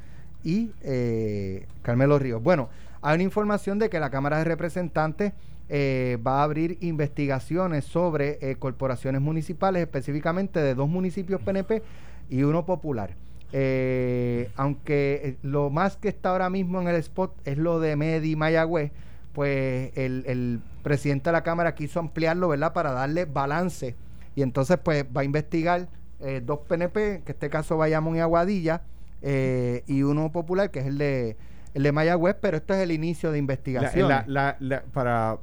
[0.43, 2.43] y eh, Carmelo Ríos.
[2.43, 2.71] Bueno,
[3.03, 5.33] hay una información de que la Cámara de Representantes
[5.69, 11.83] eh, va a abrir investigaciones sobre eh, corporaciones municipales, específicamente de dos municipios PNP
[12.29, 13.15] y uno popular.
[13.55, 17.97] Eh, aunque eh, lo más que está ahora mismo en el spot es lo de
[17.97, 18.93] Medi Mayagüez,
[19.35, 22.73] pues el, el presidente de la Cámara quiso ampliarlo, ¿verdad?
[22.73, 23.95] Para darle balance.
[24.35, 25.89] Y entonces, pues va a investigar
[26.21, 28.83] eh, dos PNP, que en este caso Bayamón y Aguadilla,
[29.21, 31.37] eh, y uno popular, que es el de,
[31.75, 34.09] el de Mayagüez, pero esto es el inicio de investigación.
[34.09, 35.39] la- la- la- para,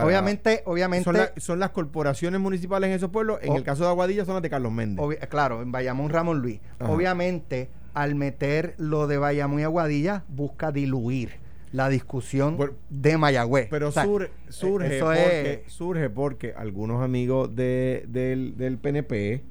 [0.00, 3.38] para- obviamente, obviamente, son, la- son las corporaciones municipales en esos pueblos.
[3.42, 5.04] En el caso de Aguadilla son las de Carlos Méndez.
[5.28, 6.60] claro, en Bayamón Ramón Luis.
[6.78, 6.90] Ajá.
[6.92, 11.30] Obviamente, al meter lo de Bayamón y Aguadilla, busca diluir
[11.72, 12.56] la discusión
[12.88, 13.68] de Mayagüez.
[13.70, 18.76] Pero O sea, sur- surge, eso porque, es- surge porque algunos amigos de, del, del
[18.78, 19.42] PNP,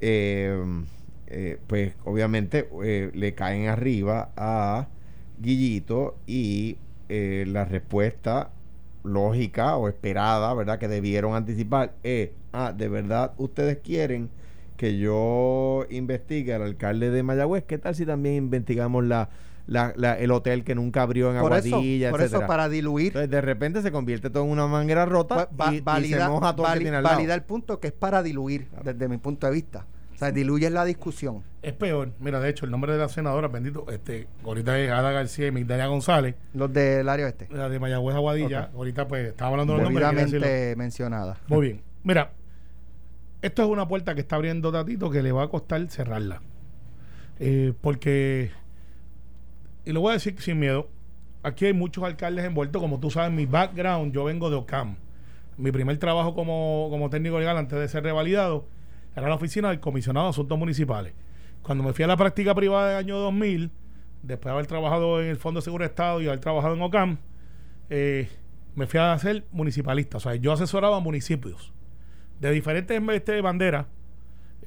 [0.00, 0.64] eh,
[1.28, 4.88] eh, pues obviamente eh, le caen arriba a
[5.38, 6.76] Guillito y
[7.08, 8.50] eh, la respuesta
[9.02, 10.78] lógica o esperada, ¿verdad?
[10.78, 14.30] Que debieron anticipar es, ah, de verdad ustedes quieren
[14.76, 19.28] que yo investigue al alcalde de Mayagüez, ¿qué tal si también investigamos la,
[19.66, 23.08] la- la- el hotel que nunca abrió en por eso, Aguadilla, por eso, para diluir.
[23.08, 26.24] Entonces, de repente se convierte todo en una manguera rota Pues, va- y, y valida,
[26.24, 29.86] se moja todo valida el punto que es para diluir, desde mi punto de vista.
[30.20, 31.42] Sea, diluyes la discusión.
[31.62, 32.12] Es peor.
[32.20, 35.50] Mira, de hecho, el nombre de la senadora, bendito, este, ahorita es Ada García y
[35.50, 37.48] Migdalia González, Los del área oeste.
[37.50, 38.70] la de Mayagüez Aguadilla.
[38.74, 40.76] Ahorita, pues, estaba hablando de los nombres.
[40.76, 41.38] mencionada.
[41.48, 41.82] Muy bien.
[42.04, 42.32] Mira,
[43.40, 46.42] esto es una puerta que está abriendo Tatito que le va a costar cerrarla.
[47.38, 48.50] Eh, porque,
[49.86, 50.90] y lo voy a decir sin miedo,
[51.42, 52.82] aquí hay muchos alcaldes envueltos.
[52.82, 54.96] Como tú sabes, mi background, yo vengo de OCAM.
[55.56, 58.66] Mi primer trabajo como, como técnico legal antes de ser revalidado
[59.14, 61.14] era la oficina del comisionado de asuntos municipales.
[61.62, 63.70] Cuando me fui a la práctica privada del año 2000,
[64.22, 67.18] después de haber trabajado en el Fondo de Seguro Estado y haber trabajado en OCAM,
[67.90, 68.28] eh,
[68.74, 70.18] me fui a ser municipalista.
[70.18, 71.72] O sea, yo asesoraba municipios
[72.38, 73.86] de diferentes este, banderas,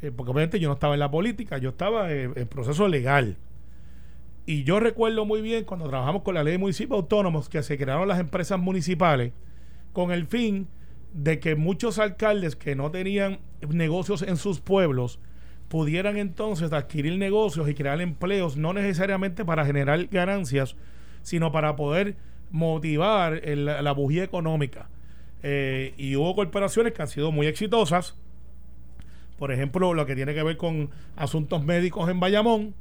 [0.02, 3.38] eh, porque obviamente yo no estaba en la política, yo estaba en, en proceso legal.
[4.46, 7.78] Y yo recuerdo muy bien cuando trabajamos con la ley de municipios autónomos que se
[7.78, 9.32] crearon las empresas municipales
[9.94, 10.68] con el fin
[11.14, 15.20] de que muchos alcaldes que no tenían negocios en sus pueblos
[15.68, 20.76] pudieran entonces adquirir negocios y crear empleos, no necesariamente para generar ganancias,
[21.22, 22.16] sino para poder
[22.52, 24.90] motivar el- la bujía económica.
[25.42, 28.16] Eh, y hubo corporaciones que han sido muy exitosas.
[29.38, 32.76] Por ejemplo, lo que tiene que ver con asuntos médicos en Bayamón,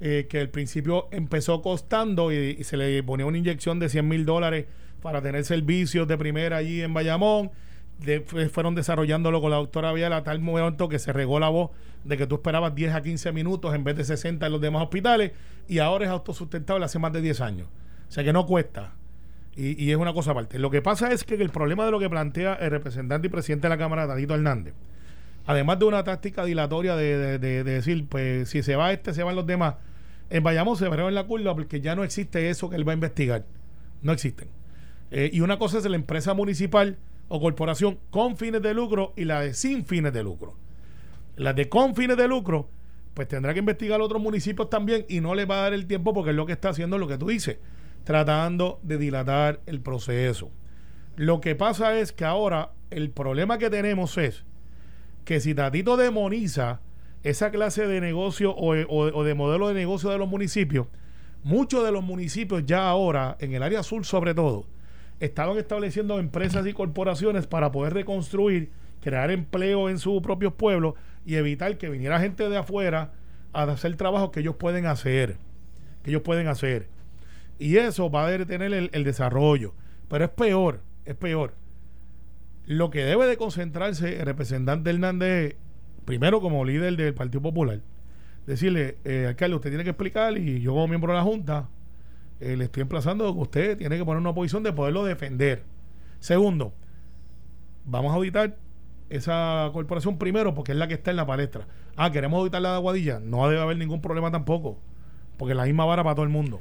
[0.00, 4.08] eh, que al principio empezó costando y, y se le ponía una inyección de 100
[4.08, 4.66] mil dólares
[5.00, 7.50] para tener servicios de primera allí en Bayamón.
[8.52, 11.70] Fueron desarrollándolo con la doctora Vial a tal momento que se regó la voz
[12.04, 14.82] de que tú esperabas 10 a 15 minutos en vez de 60 en los demás
[14.82, 15.32] hospitales
[15.68, 17.68] y ahora es autosustentable hace más de 10 años.
[18.08, 18.92] O sea que no cuesta.
[19.54, 20.58] Y, y es una cosa aparte.
[20.58, 23.66] Lo que pasa es que el problema de lo que plantea el representante y presidente
[23.66, 24.74] de la Cámara, Tatito Hernández,
[25.46, 29.12] además de una táctica dilatoria de, de- de- de decir, pues si se va este,
[29.12, 29.74] se van los demás,
[30.30, 32.92] en Bayamón se verá en la curva porque ya no existe eso que él va
[32.92, 33.44] a investigar.
[34.00, 34.48] No existen.
[35.10, 36.96] Eh, y una cosa es la empresa municipal
[37.34, 40.54] o corporación con fines de lucro y la de sin fines de lucro.
[41.36, 42.68] La de con fines de lucro,
[43.14, 46.12] pues tendrá que investigar otros municipios también y no le va a dar el tiempo
[46.12, 47.56] porque es lo que está haciendo lo que tú dices,
[48.04, 50.50] tratando de dilatar el proceso.
[51.16, 54.44] Lo que pasa es que ahora el problema que tenemos es
[55.24, 56.80] que si Tatito demoniza
[57.22, 60.86] esa clase de negocio o, o- o de modelo de negocio de los municipios,
[61.44, 64.66] muchos de los municipios ya ahora, en el área sur sobre todo,
[65.22, 71.36] estaban estableciendo empresas y corporaciones para poder reconstruir, crear empleo en sus propios pueblos y
[71.36, 73.12] evitar que viniera gente de afuera
[73.52, 75.36] a hacer trabajos que ellos pueden hacer,
[76.02, 76.88] que ellos pueden hacer.
[77.60, 79.74] Y eso va a detener el, el desarrollo.
[80.08, 81.54] Pero es peor, es peor.
[82.66, 85.54] Lo que debe de concentrarse el representante Hernández,
[86.04, 87.78] primero como líder del Partido Popular,
[88.44, 91.68] decirle, eh, alcalde, usted tiene que explicar y yo como miembro de la Junta
[92.42, 95.62] eh, le estoy emplazando que usted tiene que poner una posición de poderlo defender.
[96.18, 96.72] Segundo,
[97.84, 98.56] vamos a auditar
[99.10, 101.66] esa corporación primero porque es la que está en la palestra.
[101.96, 103.20] Ah, queremos auditar la de Aguadilla.
[103.20, 104.78] No debe haber ningún problema tampoco,
[105.36, 106.60] porque es la misma vara para todo el mundo.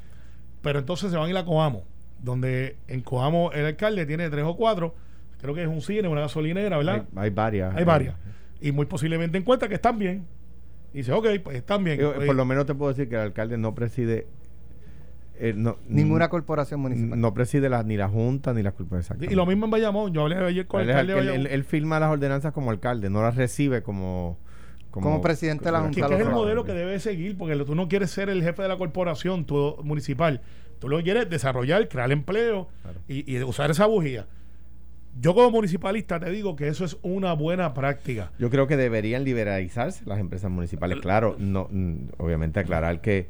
[0.61, 1.83] Pero entonces se van a ir a Coamo,
[2.21, 4.93] donde en Coamo el alcalde tiene tres o cuatro,
[5.39, 7.05] creo que es un cine, una gasolinera, ¿verdad?
[7.15, 7.75] Hay, hay varias.
[7.75, 8.15] Hay varias.
[8.59, 10.27] Y muy posiblemente encuentra que están bien.
[10.93, 11.99] Y dice, ok, pues están bien.
[11.99, 14.27] Yo, Pues, por lo menos te puedo decir que el alcalde no preside.
[15.41, 17.19] Eh, no, Ninguna corporación municipal.
[17.19, 19.32] No preside la- ni la Junta ni las corporaciones.
[19.32, 20.13] y lo mismo en Bayamón.
[20.13, 21.54] Yo hablé ayer con Él, el alcalde de alcalde- él- Bayamón.
[21.60, 24.38] él firma las ordenanzas como alcalde, no las recibe como.
[24.91, 27.75] Como presidente de la que, Junta que es el modelo que debe seguir, porque tú
[27.75, 30.41] no quieres ser el jefe de la corporación tú, municipal.
[30.80, 32.99] Tú lo quieres desarrollar, crear empleo Claro.
[33.08, 34.27] y, y usar esa bujía.
[35.19, 38.32] Yo como municipalista te digo que eso es una buena práctica.
[38.39, 40.99] Yo creo que deberían liberalizarse las empresas municipales.
[41.01, 41.69] Claro, no,
[42.17, 43.30] obviamente aclarar que.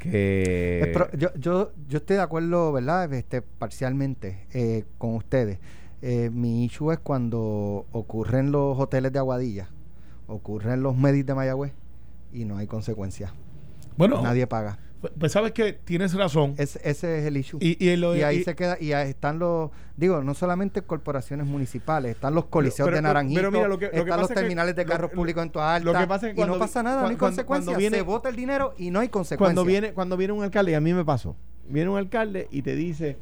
[0.00, 3.12] Que yo, yo, yo estoy de acuerdo, ¿verdad?
[3.12, 5.60] Este, parcialmente eh, con ustedes.
[6.02, 9.68] Eh, mi issue es cuando ocurren los hoteles de Aguadilla,
[10.26, 11.72] ocurren los medis de Mayagüez
[12.32, 13.32] y no hay consecuencias.
[13.96, 14.78] Bueno, Nadie paga.
[15.00, 16.54] Pues, pues sabes que tienes razón.
[16.58, 17.58] Es- ese es el issue.
[17.62, 20.22] y, y en lo de- y ahí y- se queda, y ahí están los, digo,
[20.22, 23.90] no solamente corporaciones municipales, están los coliseos pero- de Naranjito, pero mira, lo que- lo
[23.92, 26.28] que están pasa los que terminales de carros públicos en toda lo alta, que pasa
[26.28, 28.28] es que y no cuando pasa nada, no hay cuando- cuando consecuencias, viene- se vota
[28.28, 29.38] el dinero y no hay consecuencias.
[29.54, 31.36] cuando viene cuando viene un alcalde y a mí me pasó
[31.68, 33.16] viene un alcalde y te dice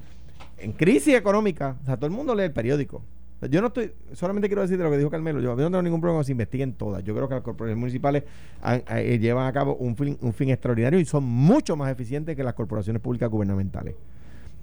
[0.58, 3.02] en crisis económica o sea todo el mundo lee el periódico
[3.50, 6.24] yo no estoy solamente quiero decirte lo que dijo Carmelo yo, no tengo ningún problema
[6.24, 8.24] se investiguen todas yo creo que las corporaciones municipales
[8.62, 12.34] han- eh, llevan a cabo un fin, un fin extraordinario y son mucho más eficientes
[12.36, 13.94] que las corporaciones públicas gubernamentales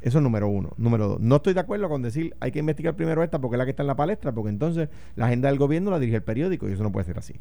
[0.02, 0.70] eso es número uno.
[0.78, 3.58] Número dos, no estoy de acuerdo con decir hay que investigar primero esta porque es
[3.58, 6.22] la que está en la palestra, porque entonces la agenda del gobierno la dirige el
[6.22, 7.34] periódico y eso no puede ser así.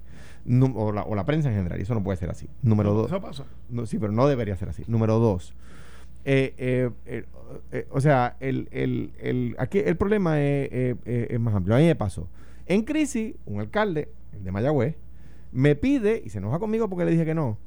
[0.74, 2.48] O, la, o la prensa en general, y eso no puede ser así.
[2.62, 3.08] Número dos.
[3.08, 3.44] Eso pasa.
[3.68, 4.82] No, sí, pero no debería ser así.
[4.86, 5.52] Número dos.
[6.24, 7.24] Eh, eh, eh,
[7.72, 11.76] eh, o sea, el, el, el, aquí el problema es, eh, es más amplio.
[11.76, 12.28] A mí me pasó.
[12.66, 14.96] En crisis, un alcalde, el de Mayagüez,
[15.52, 17.58] me pide, y se enoja conmigo porque le dije que no,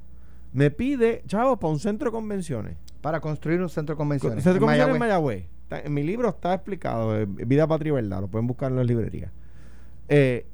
[0.53, 2.75] me pide, chavos, para un centro de convenciones.
[3.01, 4.43] Para construir un centro de convenciones.
[4.43, 5.43] Centro de en convenciones en Mayagüez.
[5.43, 5.57] Mayagüez.
[5.63, 8.77] Está- en mi libro está explicado, eh, Vida, Patria y Verdad, lo pueden buscar en
[8.77, 9.31] las librerías.
[10.09, 10.45] Eh,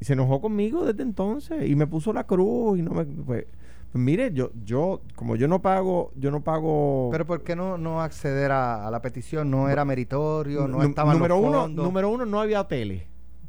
[0.00, 3.04] y se enojó conmigo desde entonces y me puso la cruz y no me...
[3.04, 3.44] Pues,
[3.92, 7.08] pues mire, yo, yo, como yo no pago, yo no pago...
[7.12, 9.50] Pero ¿por qué no, no acceder a, a la petición?
[9.50, 13.02] No era meritorio, no estaban número los uno, número uno, no había hoteles.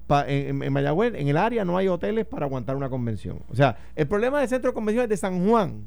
[0.06, 3.40] Pa- en, en- en Mayagüez, en el área, no hay hoteles para aguantar una convención.
[3.50, 5.86] O sea, el problema del centro de convenciones de San Juan,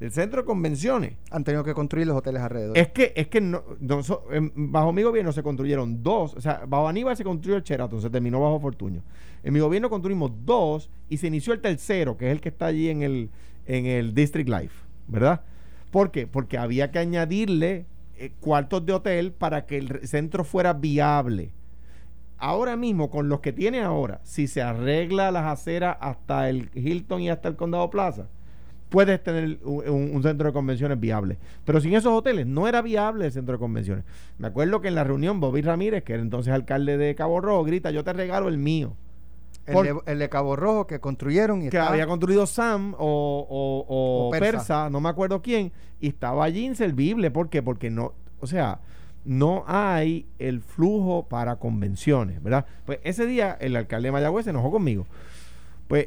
[0.00, 2.76] del centro de convenciones, Han tenido que construir los hoteles alrededor.
[2.76, 6.34] Es que, es que no, no so- em, bajo mi gobierno se construyeron dos.
[6.34, 9.02] O sea, bajo Aníbal se construyó el Sheraton, se terminó bajo Fortuño.
[9.44, 12.66] En mi gobierno construimos dos y se inició el tercero, que es el que está
[12.66, 13.30] allí en el,
[13.66, 14.74] en el District Life,
[15.06, 15.42] ¿verdad?
[15.90, 16.26] ¿Por qué?
[16.26, 17.84] Porque había que añadirle
[18.16, 21.52] eh, cuartos de hotel para que el centro fuera viable.
[22.38, 27.20] Ahora mismo, con los que tiene ahora, si se arregla las aceras hasta el Hilton
[27.20, 28.28] y hasta el Condado Plaza,
[28.90, 31.38] puedes tener un, un- centro de convenciones viable.
[31.64, 34.04] Pero sin esos hoteles no era viable el centro de convenciones.
[34.38, 37.64] Me acuerdo que en la reunión Bobby Ramírez, que era entonces alcalde de Cabo Rojo,
[37.64, 38.94] grita, yo te regalo el mío.
[39.66, 43.46] El, Por- de, el de Cabo Rojo que construyeron y que había construido Sam o,
[43.48, 44.50] o- o O Persa.
[44.58, 44.90] Persa.
[44.90, 47.30] no me acuerdo quién, y estaba allí inservible.
[47.30, 47.62] ¿Por qué?
[47.62, 48.80] Porque no, o sea,
[49.24, 52.64] no hay el flujo para convenciones, ¿verdad?
[52.86, 55.06] Pues ese día el alcalde de Mayagüez se enojó conmigo.
[55.90, 56.06] Pues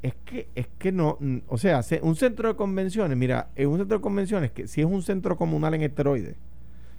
[0.00, 3.76] es que, es que no, o sea, se- un centro de convenciones, mira, es un
[3.76, 6.34] centro de convenciones que si es un centro comunal en esteroides,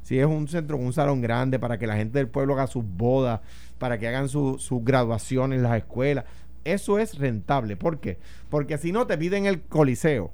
[0.04, 2.68] si es un centro con un salón grande para que la gente del pueblo haga
[2.68, 3.42] sus bodas,
[3.80, 6.26] para que hagan su- sus graduaciones en las escuelas,
[6.64, 7.78] eso es rentable.
[7.78, 8.20] ¿Por qué?
[8.52, 10.32] Porque si no te piden el coliseo.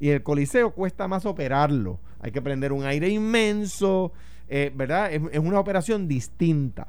[0.00, 2.00] Y el coliseo cuesta más operarlo.
[2.18, 4.12] Hay que prender un aire inmenso,
[4.48, 5.12] eh, ¿verdad?
[5.12, 6.88] Es una operación distinta.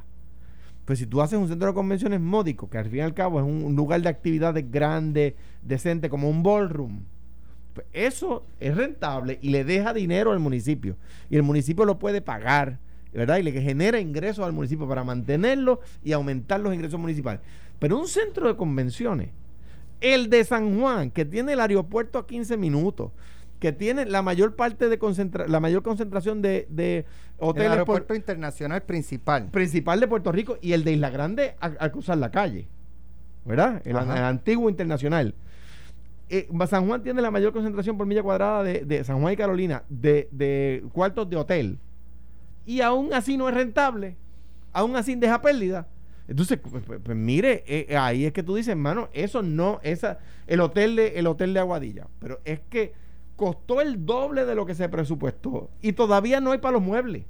[0.90, 3.40] Pues si tú haces un centro de convenciones módico, que al fin y al cabo
[3.40, 7.04] es un, lugar de actividades grande, decente, como un ballroom,
[7.76, 10.98] pues eso es rentable y le deja dinero al municipio.
[11.30, 12.80] Y el municipio lo puede pagar,
[13.14, 13.38] ¿verdad?
[13.38, 17.42] Y le genera ingresos al municipio para mantenerlo y aumentar los ingresos municipales.
[17.78, 19.30] Pero un centro de convenciones,
[20.02, 23.12] el de San Juan, que tiene el aeropuerto a 15 minutos,
[23.60, 27.06] que tiene la mayor parte de concentra la mayor concentración de, de el
[27.40, 29.50] hoteles por- aeropuerto internacional principal.
[29.52, 32.68] principal de Puerto Rico y el de Isla Grande al, cruzar la calle.
[33.46, 33.82] ¿Verdad?
[33.86, 35.34] El, el antiguo internacional.
[36.30, 39.38] Eh, San Juan tiene la mayor concentración por milla cuadrada de, de San Juan y
[39.38, 41.80] Carolina de, de cuartos de hotel.
[42.66, 44.16] Y aún así no es rentable.
[44.72, 45.88] Aún así deja pérdida.
[46.28, 50.20] Entonces, pues, pues, pues, mire, eh, ahí es que tú dices, hermano, eso no, esa,
[50.46, 52.06] el hotel de, el hotel de Aguadilla.
[52.20, 52.94] Pero es que
[53.40, 55.70] costó el doble de lo que se presupuestó.
[55.82, 57.24] Y todavía no hay para los muebles.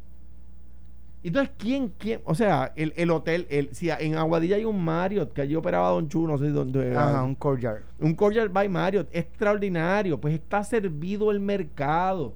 [1.21, 2.21] Entonces, ¿quién, quién?
[2.23, 5.89] O sea, el, el hotel, el, si en Aguadilla hay un Marriott que allí operaba
[5.89, 6.95] Don Chu, no sé dónde.
[6.97, 7.81] Ajá, un courtyard.
[7.99, 12.33] un Courtyard by Marriott, extraordinario, pues está servido el mercado.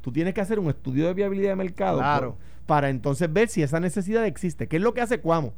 [0.00, 2.30] Tú tienes que hacer un estudio de viabilidad de mercado Claro.
[2.32, 4.66] por- para entonces ver si esa necesidad existe.
[4.66, 5.52] ¿Qué es lo que hace Cuamo?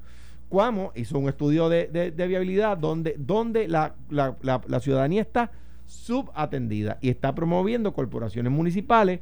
[0.49, 5.23] Cuamo hizo un estudio de, de- de viabilidad donde, donde la, la- la- la ciudadanía
[5.23, 5.51] está
[5.91, 9.21] subatendida y está promoviendo corporaciones municipales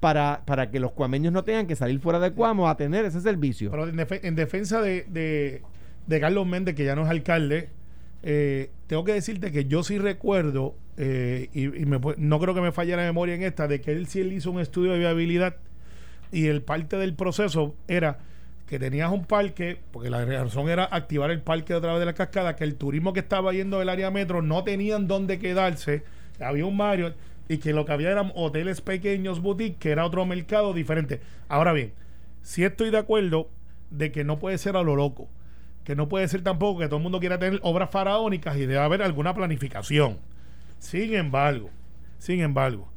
[0.00, 3.20] para, para que los cuameños no tengan que salir fuera de Cuamo a tener ese
[3.20, 3.70] servicio.
[3.70, 7.68] Pero en, defe- en defensa de, de- Carlos Méndez, que ya no es alcalde,
[8.22, 12.60] eh, tengo que decirte que yo sí recuerdo, eh, y, y me no creo que
[12.60, 14.98] me falle la memoria en esta, de que él sí él hizo un estudio de
[14.98, 15.56] viabilidad
[16.32, 18.18] y el parte del proceso era
[18.70, 22.12] que tenías un parque, porque la razón era activar el parque a través de la
[22.12, 26.04] cascada, que el turismo que estaba yendo del área metro no tenían dónde quedarse,
[26.38, 27.12] había un Mario
[27.48, 31.20] y que lo que había eran hoteles pequeños, boutique, que era otro mercado diferente.
[31.48, 31.94] Ahora bien,
[32.42, 33.48] sí estoy de acuerdo
[33.90, 35.28] de que no puede ser a lo loco,
[35.82, 38.78] que no puede ser tampoco que todo el mundo quiera tener obras faraónicas y debe
[38.78, 40.18] haber alguna planificación.
[40.78, 41.70] Sin embargo,
[42.18, 42.88] sin embargo,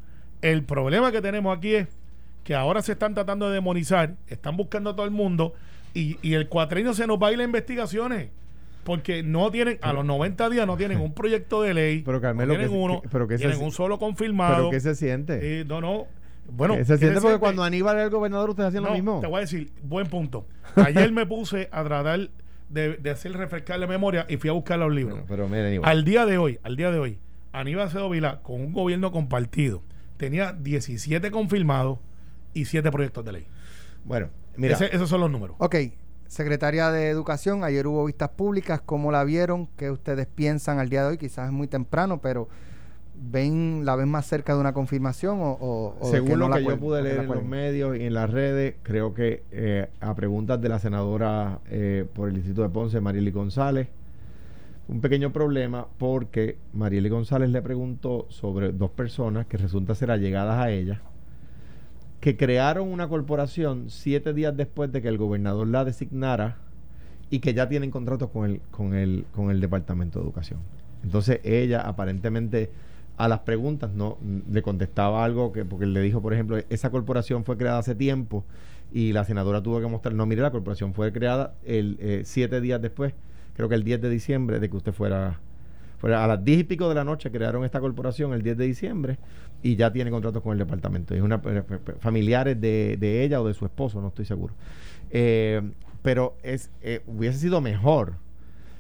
[0.44, 1.88] el problema que tenemos aquí es
[2.44, 5.54] que ahora se están tratando de demonizar, están buscando a todo el mundo
[5.94, 8.30] y, y el cuatrienio se nos va a ir las investigaciones.
[8.84, 12.22] Porque no tienen, a los 90 días no tienen un proyecto de ley, Pero, no
[12.22, 14.56] Carmelo, tienen que se- uno, que- pero que se- tienen un solo confirmado.
[14.56, 15.62] Pero ¿qué se siente?
[15.62, 16.06] Eh, no, no.
[16.52, 18.96] Bueno, ¿Qué se ¿qué siente porque cuando Aníbal era el gobernador ustedes hacían No, lo
[18.96, 19.20] mismo.
[19.22, 20.46] Te voy a decir, buen punto.
[20.76, 22.30] Ayer me puse a tratar
[22.68, 25.20] de, de hacer refrescar la memoria y fui a buscar los libros.
[25.30, 25.90] Pero mira, Aníbal.
[25.90, 27.18] Al día de hoy, al día de hoy,
[27.54, 29.82] Aníbal Acevedo Vilá, con un gobierno compartido,
[30.18, 32.00] tenía 17 confirmados
[32.54, 33.48] y 7 proyectos de ley.
[34.06, 34.74] Bueno, mira.
[34.76, 35.56] Ese- esos son los números.
[35.60, 35.76] Ok,
[36.28, 39.68] Secretaria de Educación, ayer hubo vistas públicas, ¿cómo la vieron?
[39.78, 41.18] ¿Qué ustedes piensan al día de hoy?
[41.18, 42.48] Quizás es muy temprano, pero
[43.16, 45.52] ven ¿la ven más cerca de una confirmación o,
[46.02, 48.30] o- Según no lo la que yo pude leer en los medios y en las
[48.30, 53.00] redes, creo que eh, a preguntas de la senadora eh, por el Distrito de Ponce,
[53.00, 53.88] Marieli González,
[54.88, 60.60] un pequeño problema porque Marieli González le preguntó sobre dos personas que resulta ser allegadas
[60.60, 61.02] a ella,
[62.24, 66.56] que crearon una corporación siete días después de que el gobernador la designara
[67.30, 70.62] y que ya tienen contratos con el, con el, con el Departamento de Educación.
[71.04, 72.72] Entonces ella aparentemente
[73.18, 77.44] a las preguntas no le contestaba algo que porque le dijo, por ejemplo, esa corporación
[77.44, 78.46] fue creada hace tiempo
[78.94, 82.62] y la senadora tuvo que mostrar, no, mire, la corporación fue creada el eh, siete
[82.62, 83.14] días después,
[83.54, 85.42] creo que el 10 de diciembre de que usted fuera,
[86.04, 89.18] a las 10 y pico de la noche crearon esta corporación el 10 de diciembre
[89.62, 91.16] y ya tiene contratos con el departamento.
[91.16, 94.54] Es una eh, eh, familiares de, de ella o de su esposo, no estoy seguro.
[95.12, 95.62] Eh,
[96.02, 98.16] pero es eh, hubiese sido mejor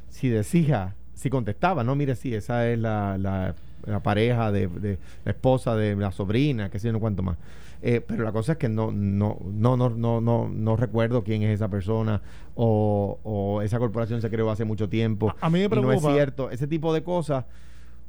[0.09, 3.55] si decía, si contestaba, no, mire, sí, esa es la, la,
[3.85, 7.37] la pareja de, de la esposa de la sobrina, que sé yo no cuánto más.
[7.85, 11.43] Eh, pero la cosa es que no, no, no, no, no, no, no recuerdo quién
[11.43, 12.21] es esa persona
[12.55, 15.29] o, o esa corporación se creó hace mucho tiempo.
[15.41, 16.13] A- a mí me y no es preocupa.
[16.13, 16.49] cierto.
[16.49, 17.43] Ese tipo de cosas,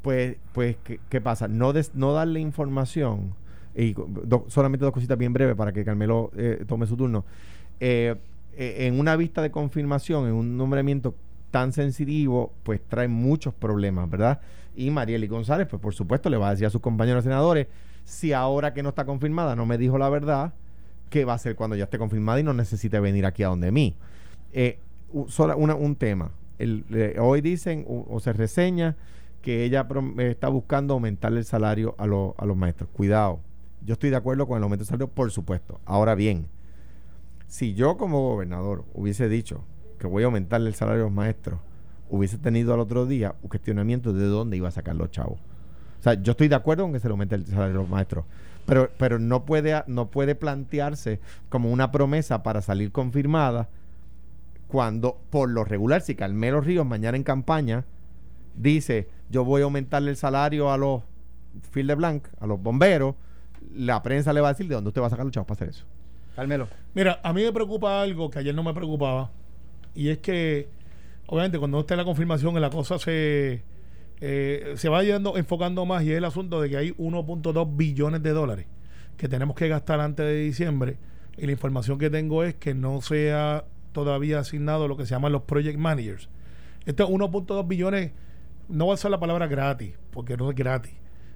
[0.01, 1.49] pues, pues ¿qué, qué pasa?
[1.49, 3.35] No, des- no darle información,
[3.75, 7.25] y do- solamente dos cositas bien breves para que Carmelo eh, tome su turno.
[7.81, 8.14] Eh,
[8.57, 11.16] eh, en una vista de confirmación, en un nombramiento,
[11.51, 14.41] tan sensitivo, pues trae muchos problemas, ¿verdad?
[14.77, 17.66] Y Marieli González, pues por supuesto, le va a decir a sus compañeros senadores,
[18.05, 20.55] si ahora que no está confirmada no me dijo la verdad,
[21.11, 23.73] ¿qué va a hacer cuando ya esté confirmada y no necesite venir aquí a donde
[23.73, 23.97] mí?
[24.53, 24.79] Eh,
[25.13, 26.31] un tema.
[27.19, 28.97] Hoy dicen o, se reseña
[29.43, 29.87] que ella
[30.19, 32.89] está buscando aumentar el salario a, a los maestros.
[32.93, 33.41] Cuidado,
[33.85, 35.81] yo estoy de acuerdo con el aumento del salario, por supuesto.
[35.85, 36.47] Ahora bien,
[37.47, 39.65] si yo como gobernador hubiese dicho
[39.99, 41.61] que voy a aumentar el salario a los maestros,
[42.09, 45.39] hubiese tenido al otro día un cuestionamiento de dónde iba a sacar los chavos.
[46.05, 47.89] O sea, yo estoy de acuerdo con que se le aumente el salario a los
[47.89, 48.27] maestros,
[48.67, 53.71] pero, pero no, puede, no puede plantearse como una promesa para salir confirmada
[54.69, 57.87] cuando, por lo regular, si Carmelo Ríos mañana en campaña
[58.55, 61.01] dice yo voy a aumentarle el salario a los
[61.71, 63.15] Field de Blanc, a los bomberos,
[63.75, 65.57] la prensa le va a decir de dónde usted va a sacar los chavos para
[65.57, 65.87] hacer eso.
[66.37, 66.69] Carmelo.
[66.93, 69.31] Mira, a mí me preocupa algo que ayer no me preocupaba,
[69.95, 70.69] y es que,
[71.29, 73.63] obviamente, cuando esté la confirmación, la cosa se,
[74.21, 78.23] eh, se va yendo, enfocando más, y es el asunto de que hay 1.2 billones
[78.23, 78.67] de dólares
[79.17, 80.99] que tenemos que gastar antes de diciembre,
[81.37, 85.11] y la información que tengo es que no se ha todavía asignado lo que se
[85.11, 86.29] llaman los project managers.
[86.85, 88.12] Estos 1.2 billones,
[88.69, 90.95] no va a ser la palabra gratis, porque no es gratis,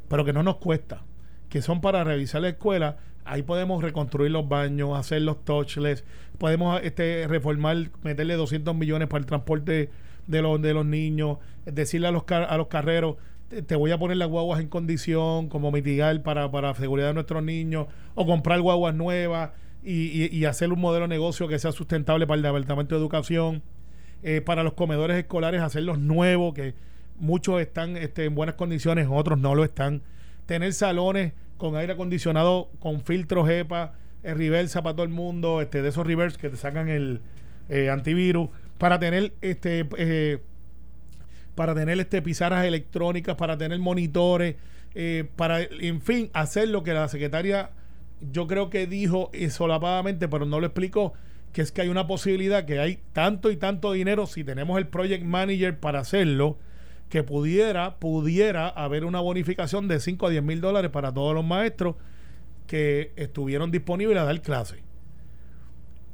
[0.09, 1.05] pero que no nos cuesta
[1.49, 6.05] que son para revisar la escuela, ahí podemos reconstruir los baños, hacer los touchless,
[6.39, 9.91] podemos este, reformar, meterle 200 millones para el transporte
[10.29, 13.17] de los, de los niños, decirle a los, a los carreros,
[13.67, 17.43] te, voy a poner las guaguas en condición, como mitigar para, para seguridad de nuestros
[17.43, 19.51] niños, o comprar guaguas nuevas
[19.83, 23.63] y, hacer un modelo de negocio que sea sustentable para el Departamento de Educación,
[24.23, 26.75] eh, para los comedores escolares, hacerlos nuevos, que
[27.19, 30.03] muchos están este, en buenas condiciones, otros no lo están.
[30.47, 35.81] Tener salones con aire acondicionado, con filtros EPA, el reversa para todo el mundo, este,
[35.81, 37.21] de esos reverse que te sacan el
[37.69, 40.39] eh, antivirus, para tener este eh,
[41.55, 44.57] para tener este pizarras electrónicas, para tener monitores,
[44.95, 47.71] eh, para en fin, hacer lo que la secretaria
[48.21, 51.13] yo creo que dijo solapadamente, pero no lo explicó,
[51.53, 54.87] que es que hay una posibilidad que hay tanto y tanto dinero si tenemos el
[54.87, 56.59] project manager para hacerlo
[57.09, 61.45] que pudiera, pudiera haber una bonificación de 5 a 10 mil dólares para todos los
[61.45, 61.97] maestros
[62.67, 64.83] que estuvieron disponibles a dar clase.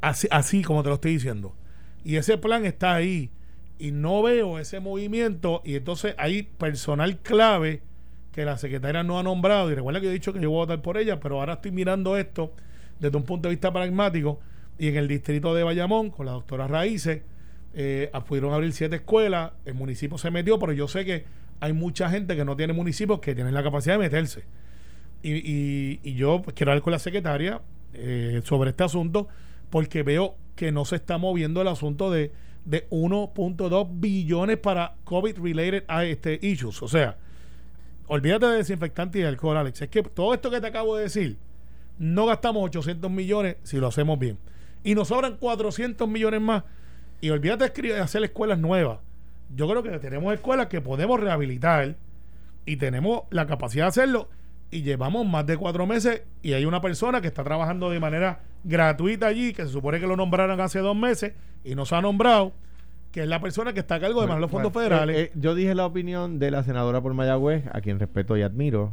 [0.00, 1.54] Así, así como te lo estoy diciendo.
[2.04, 3.30] Y ese plan está ahí.
[3.78, 5.62] Y no veo ese movimiento.
[5.64, 7.82] Y entonces hay personal clave
[8.30, 9.70] que la secretaria no ha nombrado.
[9.70, 11.70] Y recuerda que he dicho que yo voy a votar por ella, pero ahora estoy
[11.72, 12.52] mirando esto
[13.00, 14.40] desde un punto de vista pragmático.
[14.78, 17.22] Y en el distrito de Bayamón, con la doctora Raíces,
[17.74, 21.24] eh, pudieron abrir siete escuelas, el municipio se metió, pero yo sé que
[21.60, 24.44] hay mucha gente que no tiene municipios que tienen la capacidad de meterse.
[25.22, 27.62] Y, yo pues, quiero hablar con la secretaria
[27.94, 29.28] eh, sobre este asunto
[29.70, 32.32] porque veo que no se está moviendo el asunto de,
[32.64, 36.82] de 1.2 billones para COVID-related este, issues.
[36.82, 37.16] O sea,
[38.06, 39.82] olvídate de desinfectante y de alcohol, Alex.
[39.82, 41.38] Es que todo esto que te acabo de decir,
[41.98, 44.38] no gastamos 800 millones si lo hacemos bien.
[44.82, 46.64] Y nos sobran 400 millones más
[47.20, 48.98] y olvídate de hacer escuelas nuevas.
[49.54, 51.96] Yo creo que tenemos escuelas que podemos rehabilitar
[52.66, 54.28] y tenemos la capacidad de hacerlo.
[54.70, 58.40] Y llevamos más de cuatro meses y hay una persona que está trabajando de manera
[58.64, 62.00] gratuita allí, que se supone que lo nombraron hace dos meses y no se ha
[62.00, 62.52] nombrado,
[63.12, 65.16] que es la persona que está a cargo de manejar los fondos federales.
[65.16, 68.42] Eh, eh, yo dije la opinión de la senadora por Mayagüez, a quien respeto y
[68.42, 68.92] admiro,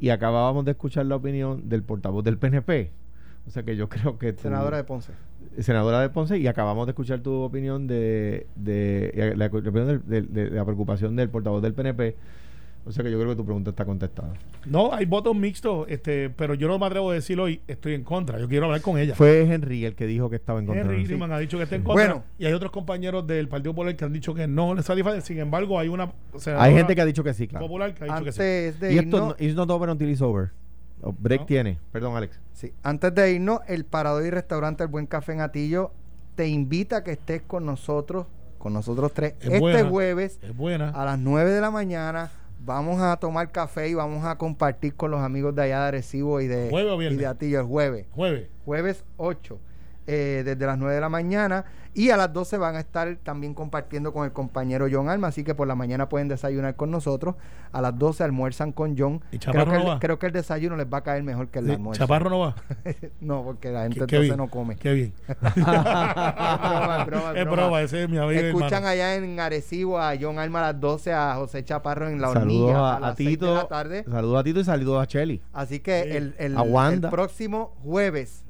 [0.00, 2.90] y acabábamos de escuchar la opinión del portavoz del PNP.
[3.46, 4.32] O sea que yo creo que...
[4.34, 5.12] Senadora de Ponce
[5.58, 11.16] senadora de Ponce, y acabamos de escuchar tu opinión de, de, la, de, la preocupación
[11.16, 12.16] del portavoz del PNP.
[12.84, 14.32] O sea que yo creo que tu pregunta está contestada.
[14.66, 18.02] No, hay votos mixtos, este, pero yo no me atrevo a decir hoy estoy en
[18.02, 18.40] contra.
[18.40, 19.14] Yo quiero hablar con ella.
[19.14, 20.84] Fue Henry el que dijo que estaba en contra.
[20.84, 21.14] Henry sí.
[21.14, 22.06] ha dicho que está en contra.
[22.06, 25.20] Bueno, y hay otros compañeros del Partido Popular que han dicho que no les satisface.
[25.20, 26.12] Sin embargo, hay una.
[26.58, 27.66] hay gente que ha dicho que sí, claro.
[27.66, 28.86] Popular que ha dicho que sí.
[28.90, 30.50] y esto, it's not over until it's over.
[31.18, 31.78] break tiene.
[31.92, 32.40] Perdón, Alex.
[32.52, 32.72] Sí.
[32.82, 35.92] Antes de irnos, el Parador y Restaurante El Buen Café en Atillo
[36.34, 38.26] te invita a que estés con nosotros,
[38.58, 40.40] con nosotros tres, este jueves
[40.94, 42.30] a las 9 de la mañana.
[42.64, 46.40] Vamos a tomar café y vamos a compartir con los amigos de allá de Arecibo
[46.40, 46.70] y de,
[47.10, 48.06] y de Atillo el jueves.
[48.12, 48.48] Jueves.
[48.64, 49.58] Jueves 8.
[50.06, 53.54] Eh, desde las 9 de la mañana y a las 12 van a estar también
[53.54, 57.34] compartiendo con el compañero John Alma, así que por la mañana pueden desayunar con nosotros.
[57.70, 59.20] A las 12 almuerzan con John.
[59.30, 61.70] ¿Y creo, que el, creo que el desayuno les va a caer mejor que el
[61.70, 62.02] almuerzo.
[62.02, 62.56] ¿Chaparro no va?
[63.20, 64.76] no, porque la gente entonces no come.
[64.76, 65.12] Qué bien.
[67.36, 68.40] es broma, ese es mi amigo.
[68.40, 72.30] Escuchan allá en Arecibo a John Alma a las 12, a José Chaparro en la
[72.30, 73.06] hornilla.
[73.06, 73.46] a, Tito.
[73.46, 74.04] De la tarde.
[74.10, 75.42] Saludos a Tito y saludos a Cheli.
[75.52, 78.41] Así que el, el, el próximo jueves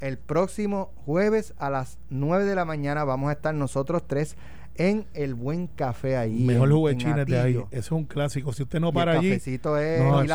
[0.00, 4.36] el próximo jueves a las 9 de la mañana vamos a estar nosotros tres
[4.78, 6.44] en el buen café ahí.
[6.44, 7.54] Mejor jugo de en China de ahí.
[7.56, 8.52] Eso es un clásico.
[8.52, 9.28] Si usted no para el allí.
[9.30, 10.28] cafecito es No, y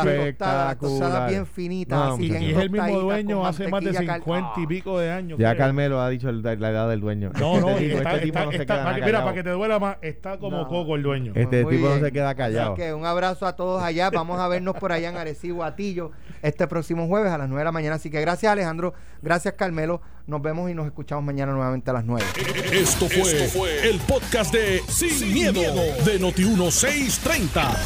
[1.30, 4.60] bien finita, No, así Y, es el mismo dueño hace más de mantequilla cal- 50
[4.60, 4.68] y Ah.
[4.68, 5.38] pico de años.
[5.38, 5.58] Ya creo.
[5.64, 7.30] Carmelo ha dicho el- la edad del dueño.
[7.40, 9.04] No, no, este y tipo, está- este tipo está- no se está- queda para que-
[9.06, 10.68] mira, para que te duela más, está como No.
[10.68, 11.32] coco el dueño.
[11.34, 12.74] Este Muy tipo no se queda Así callado.
[12.74, 14.10] que un abrazo a todos allá.
[14.10, 16.10] Vamos a vernos por allá en Arecibo, Atillo,
[16.42, 17.96] este próximo jueves a las 9 de la mañana.
[17.96, 18.92] Así que gracias, Alejandro.
[19.22, 20.02] Gracias, Carmelo.
[20.26, 22.24] Nos vemos y nos escuchamos mañana nuevamente a las 9.
[22.72, 27.76] Esto fue, el podcast de Sin, miedo, de Noti1630.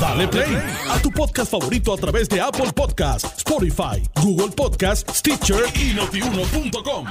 [0.00, 0.56] Dale play
[0.90, 7.06] a tu podcast favorito a través de Apple Podcasts, Spotify, Google Podcasts, Stitcher y notiuno.com.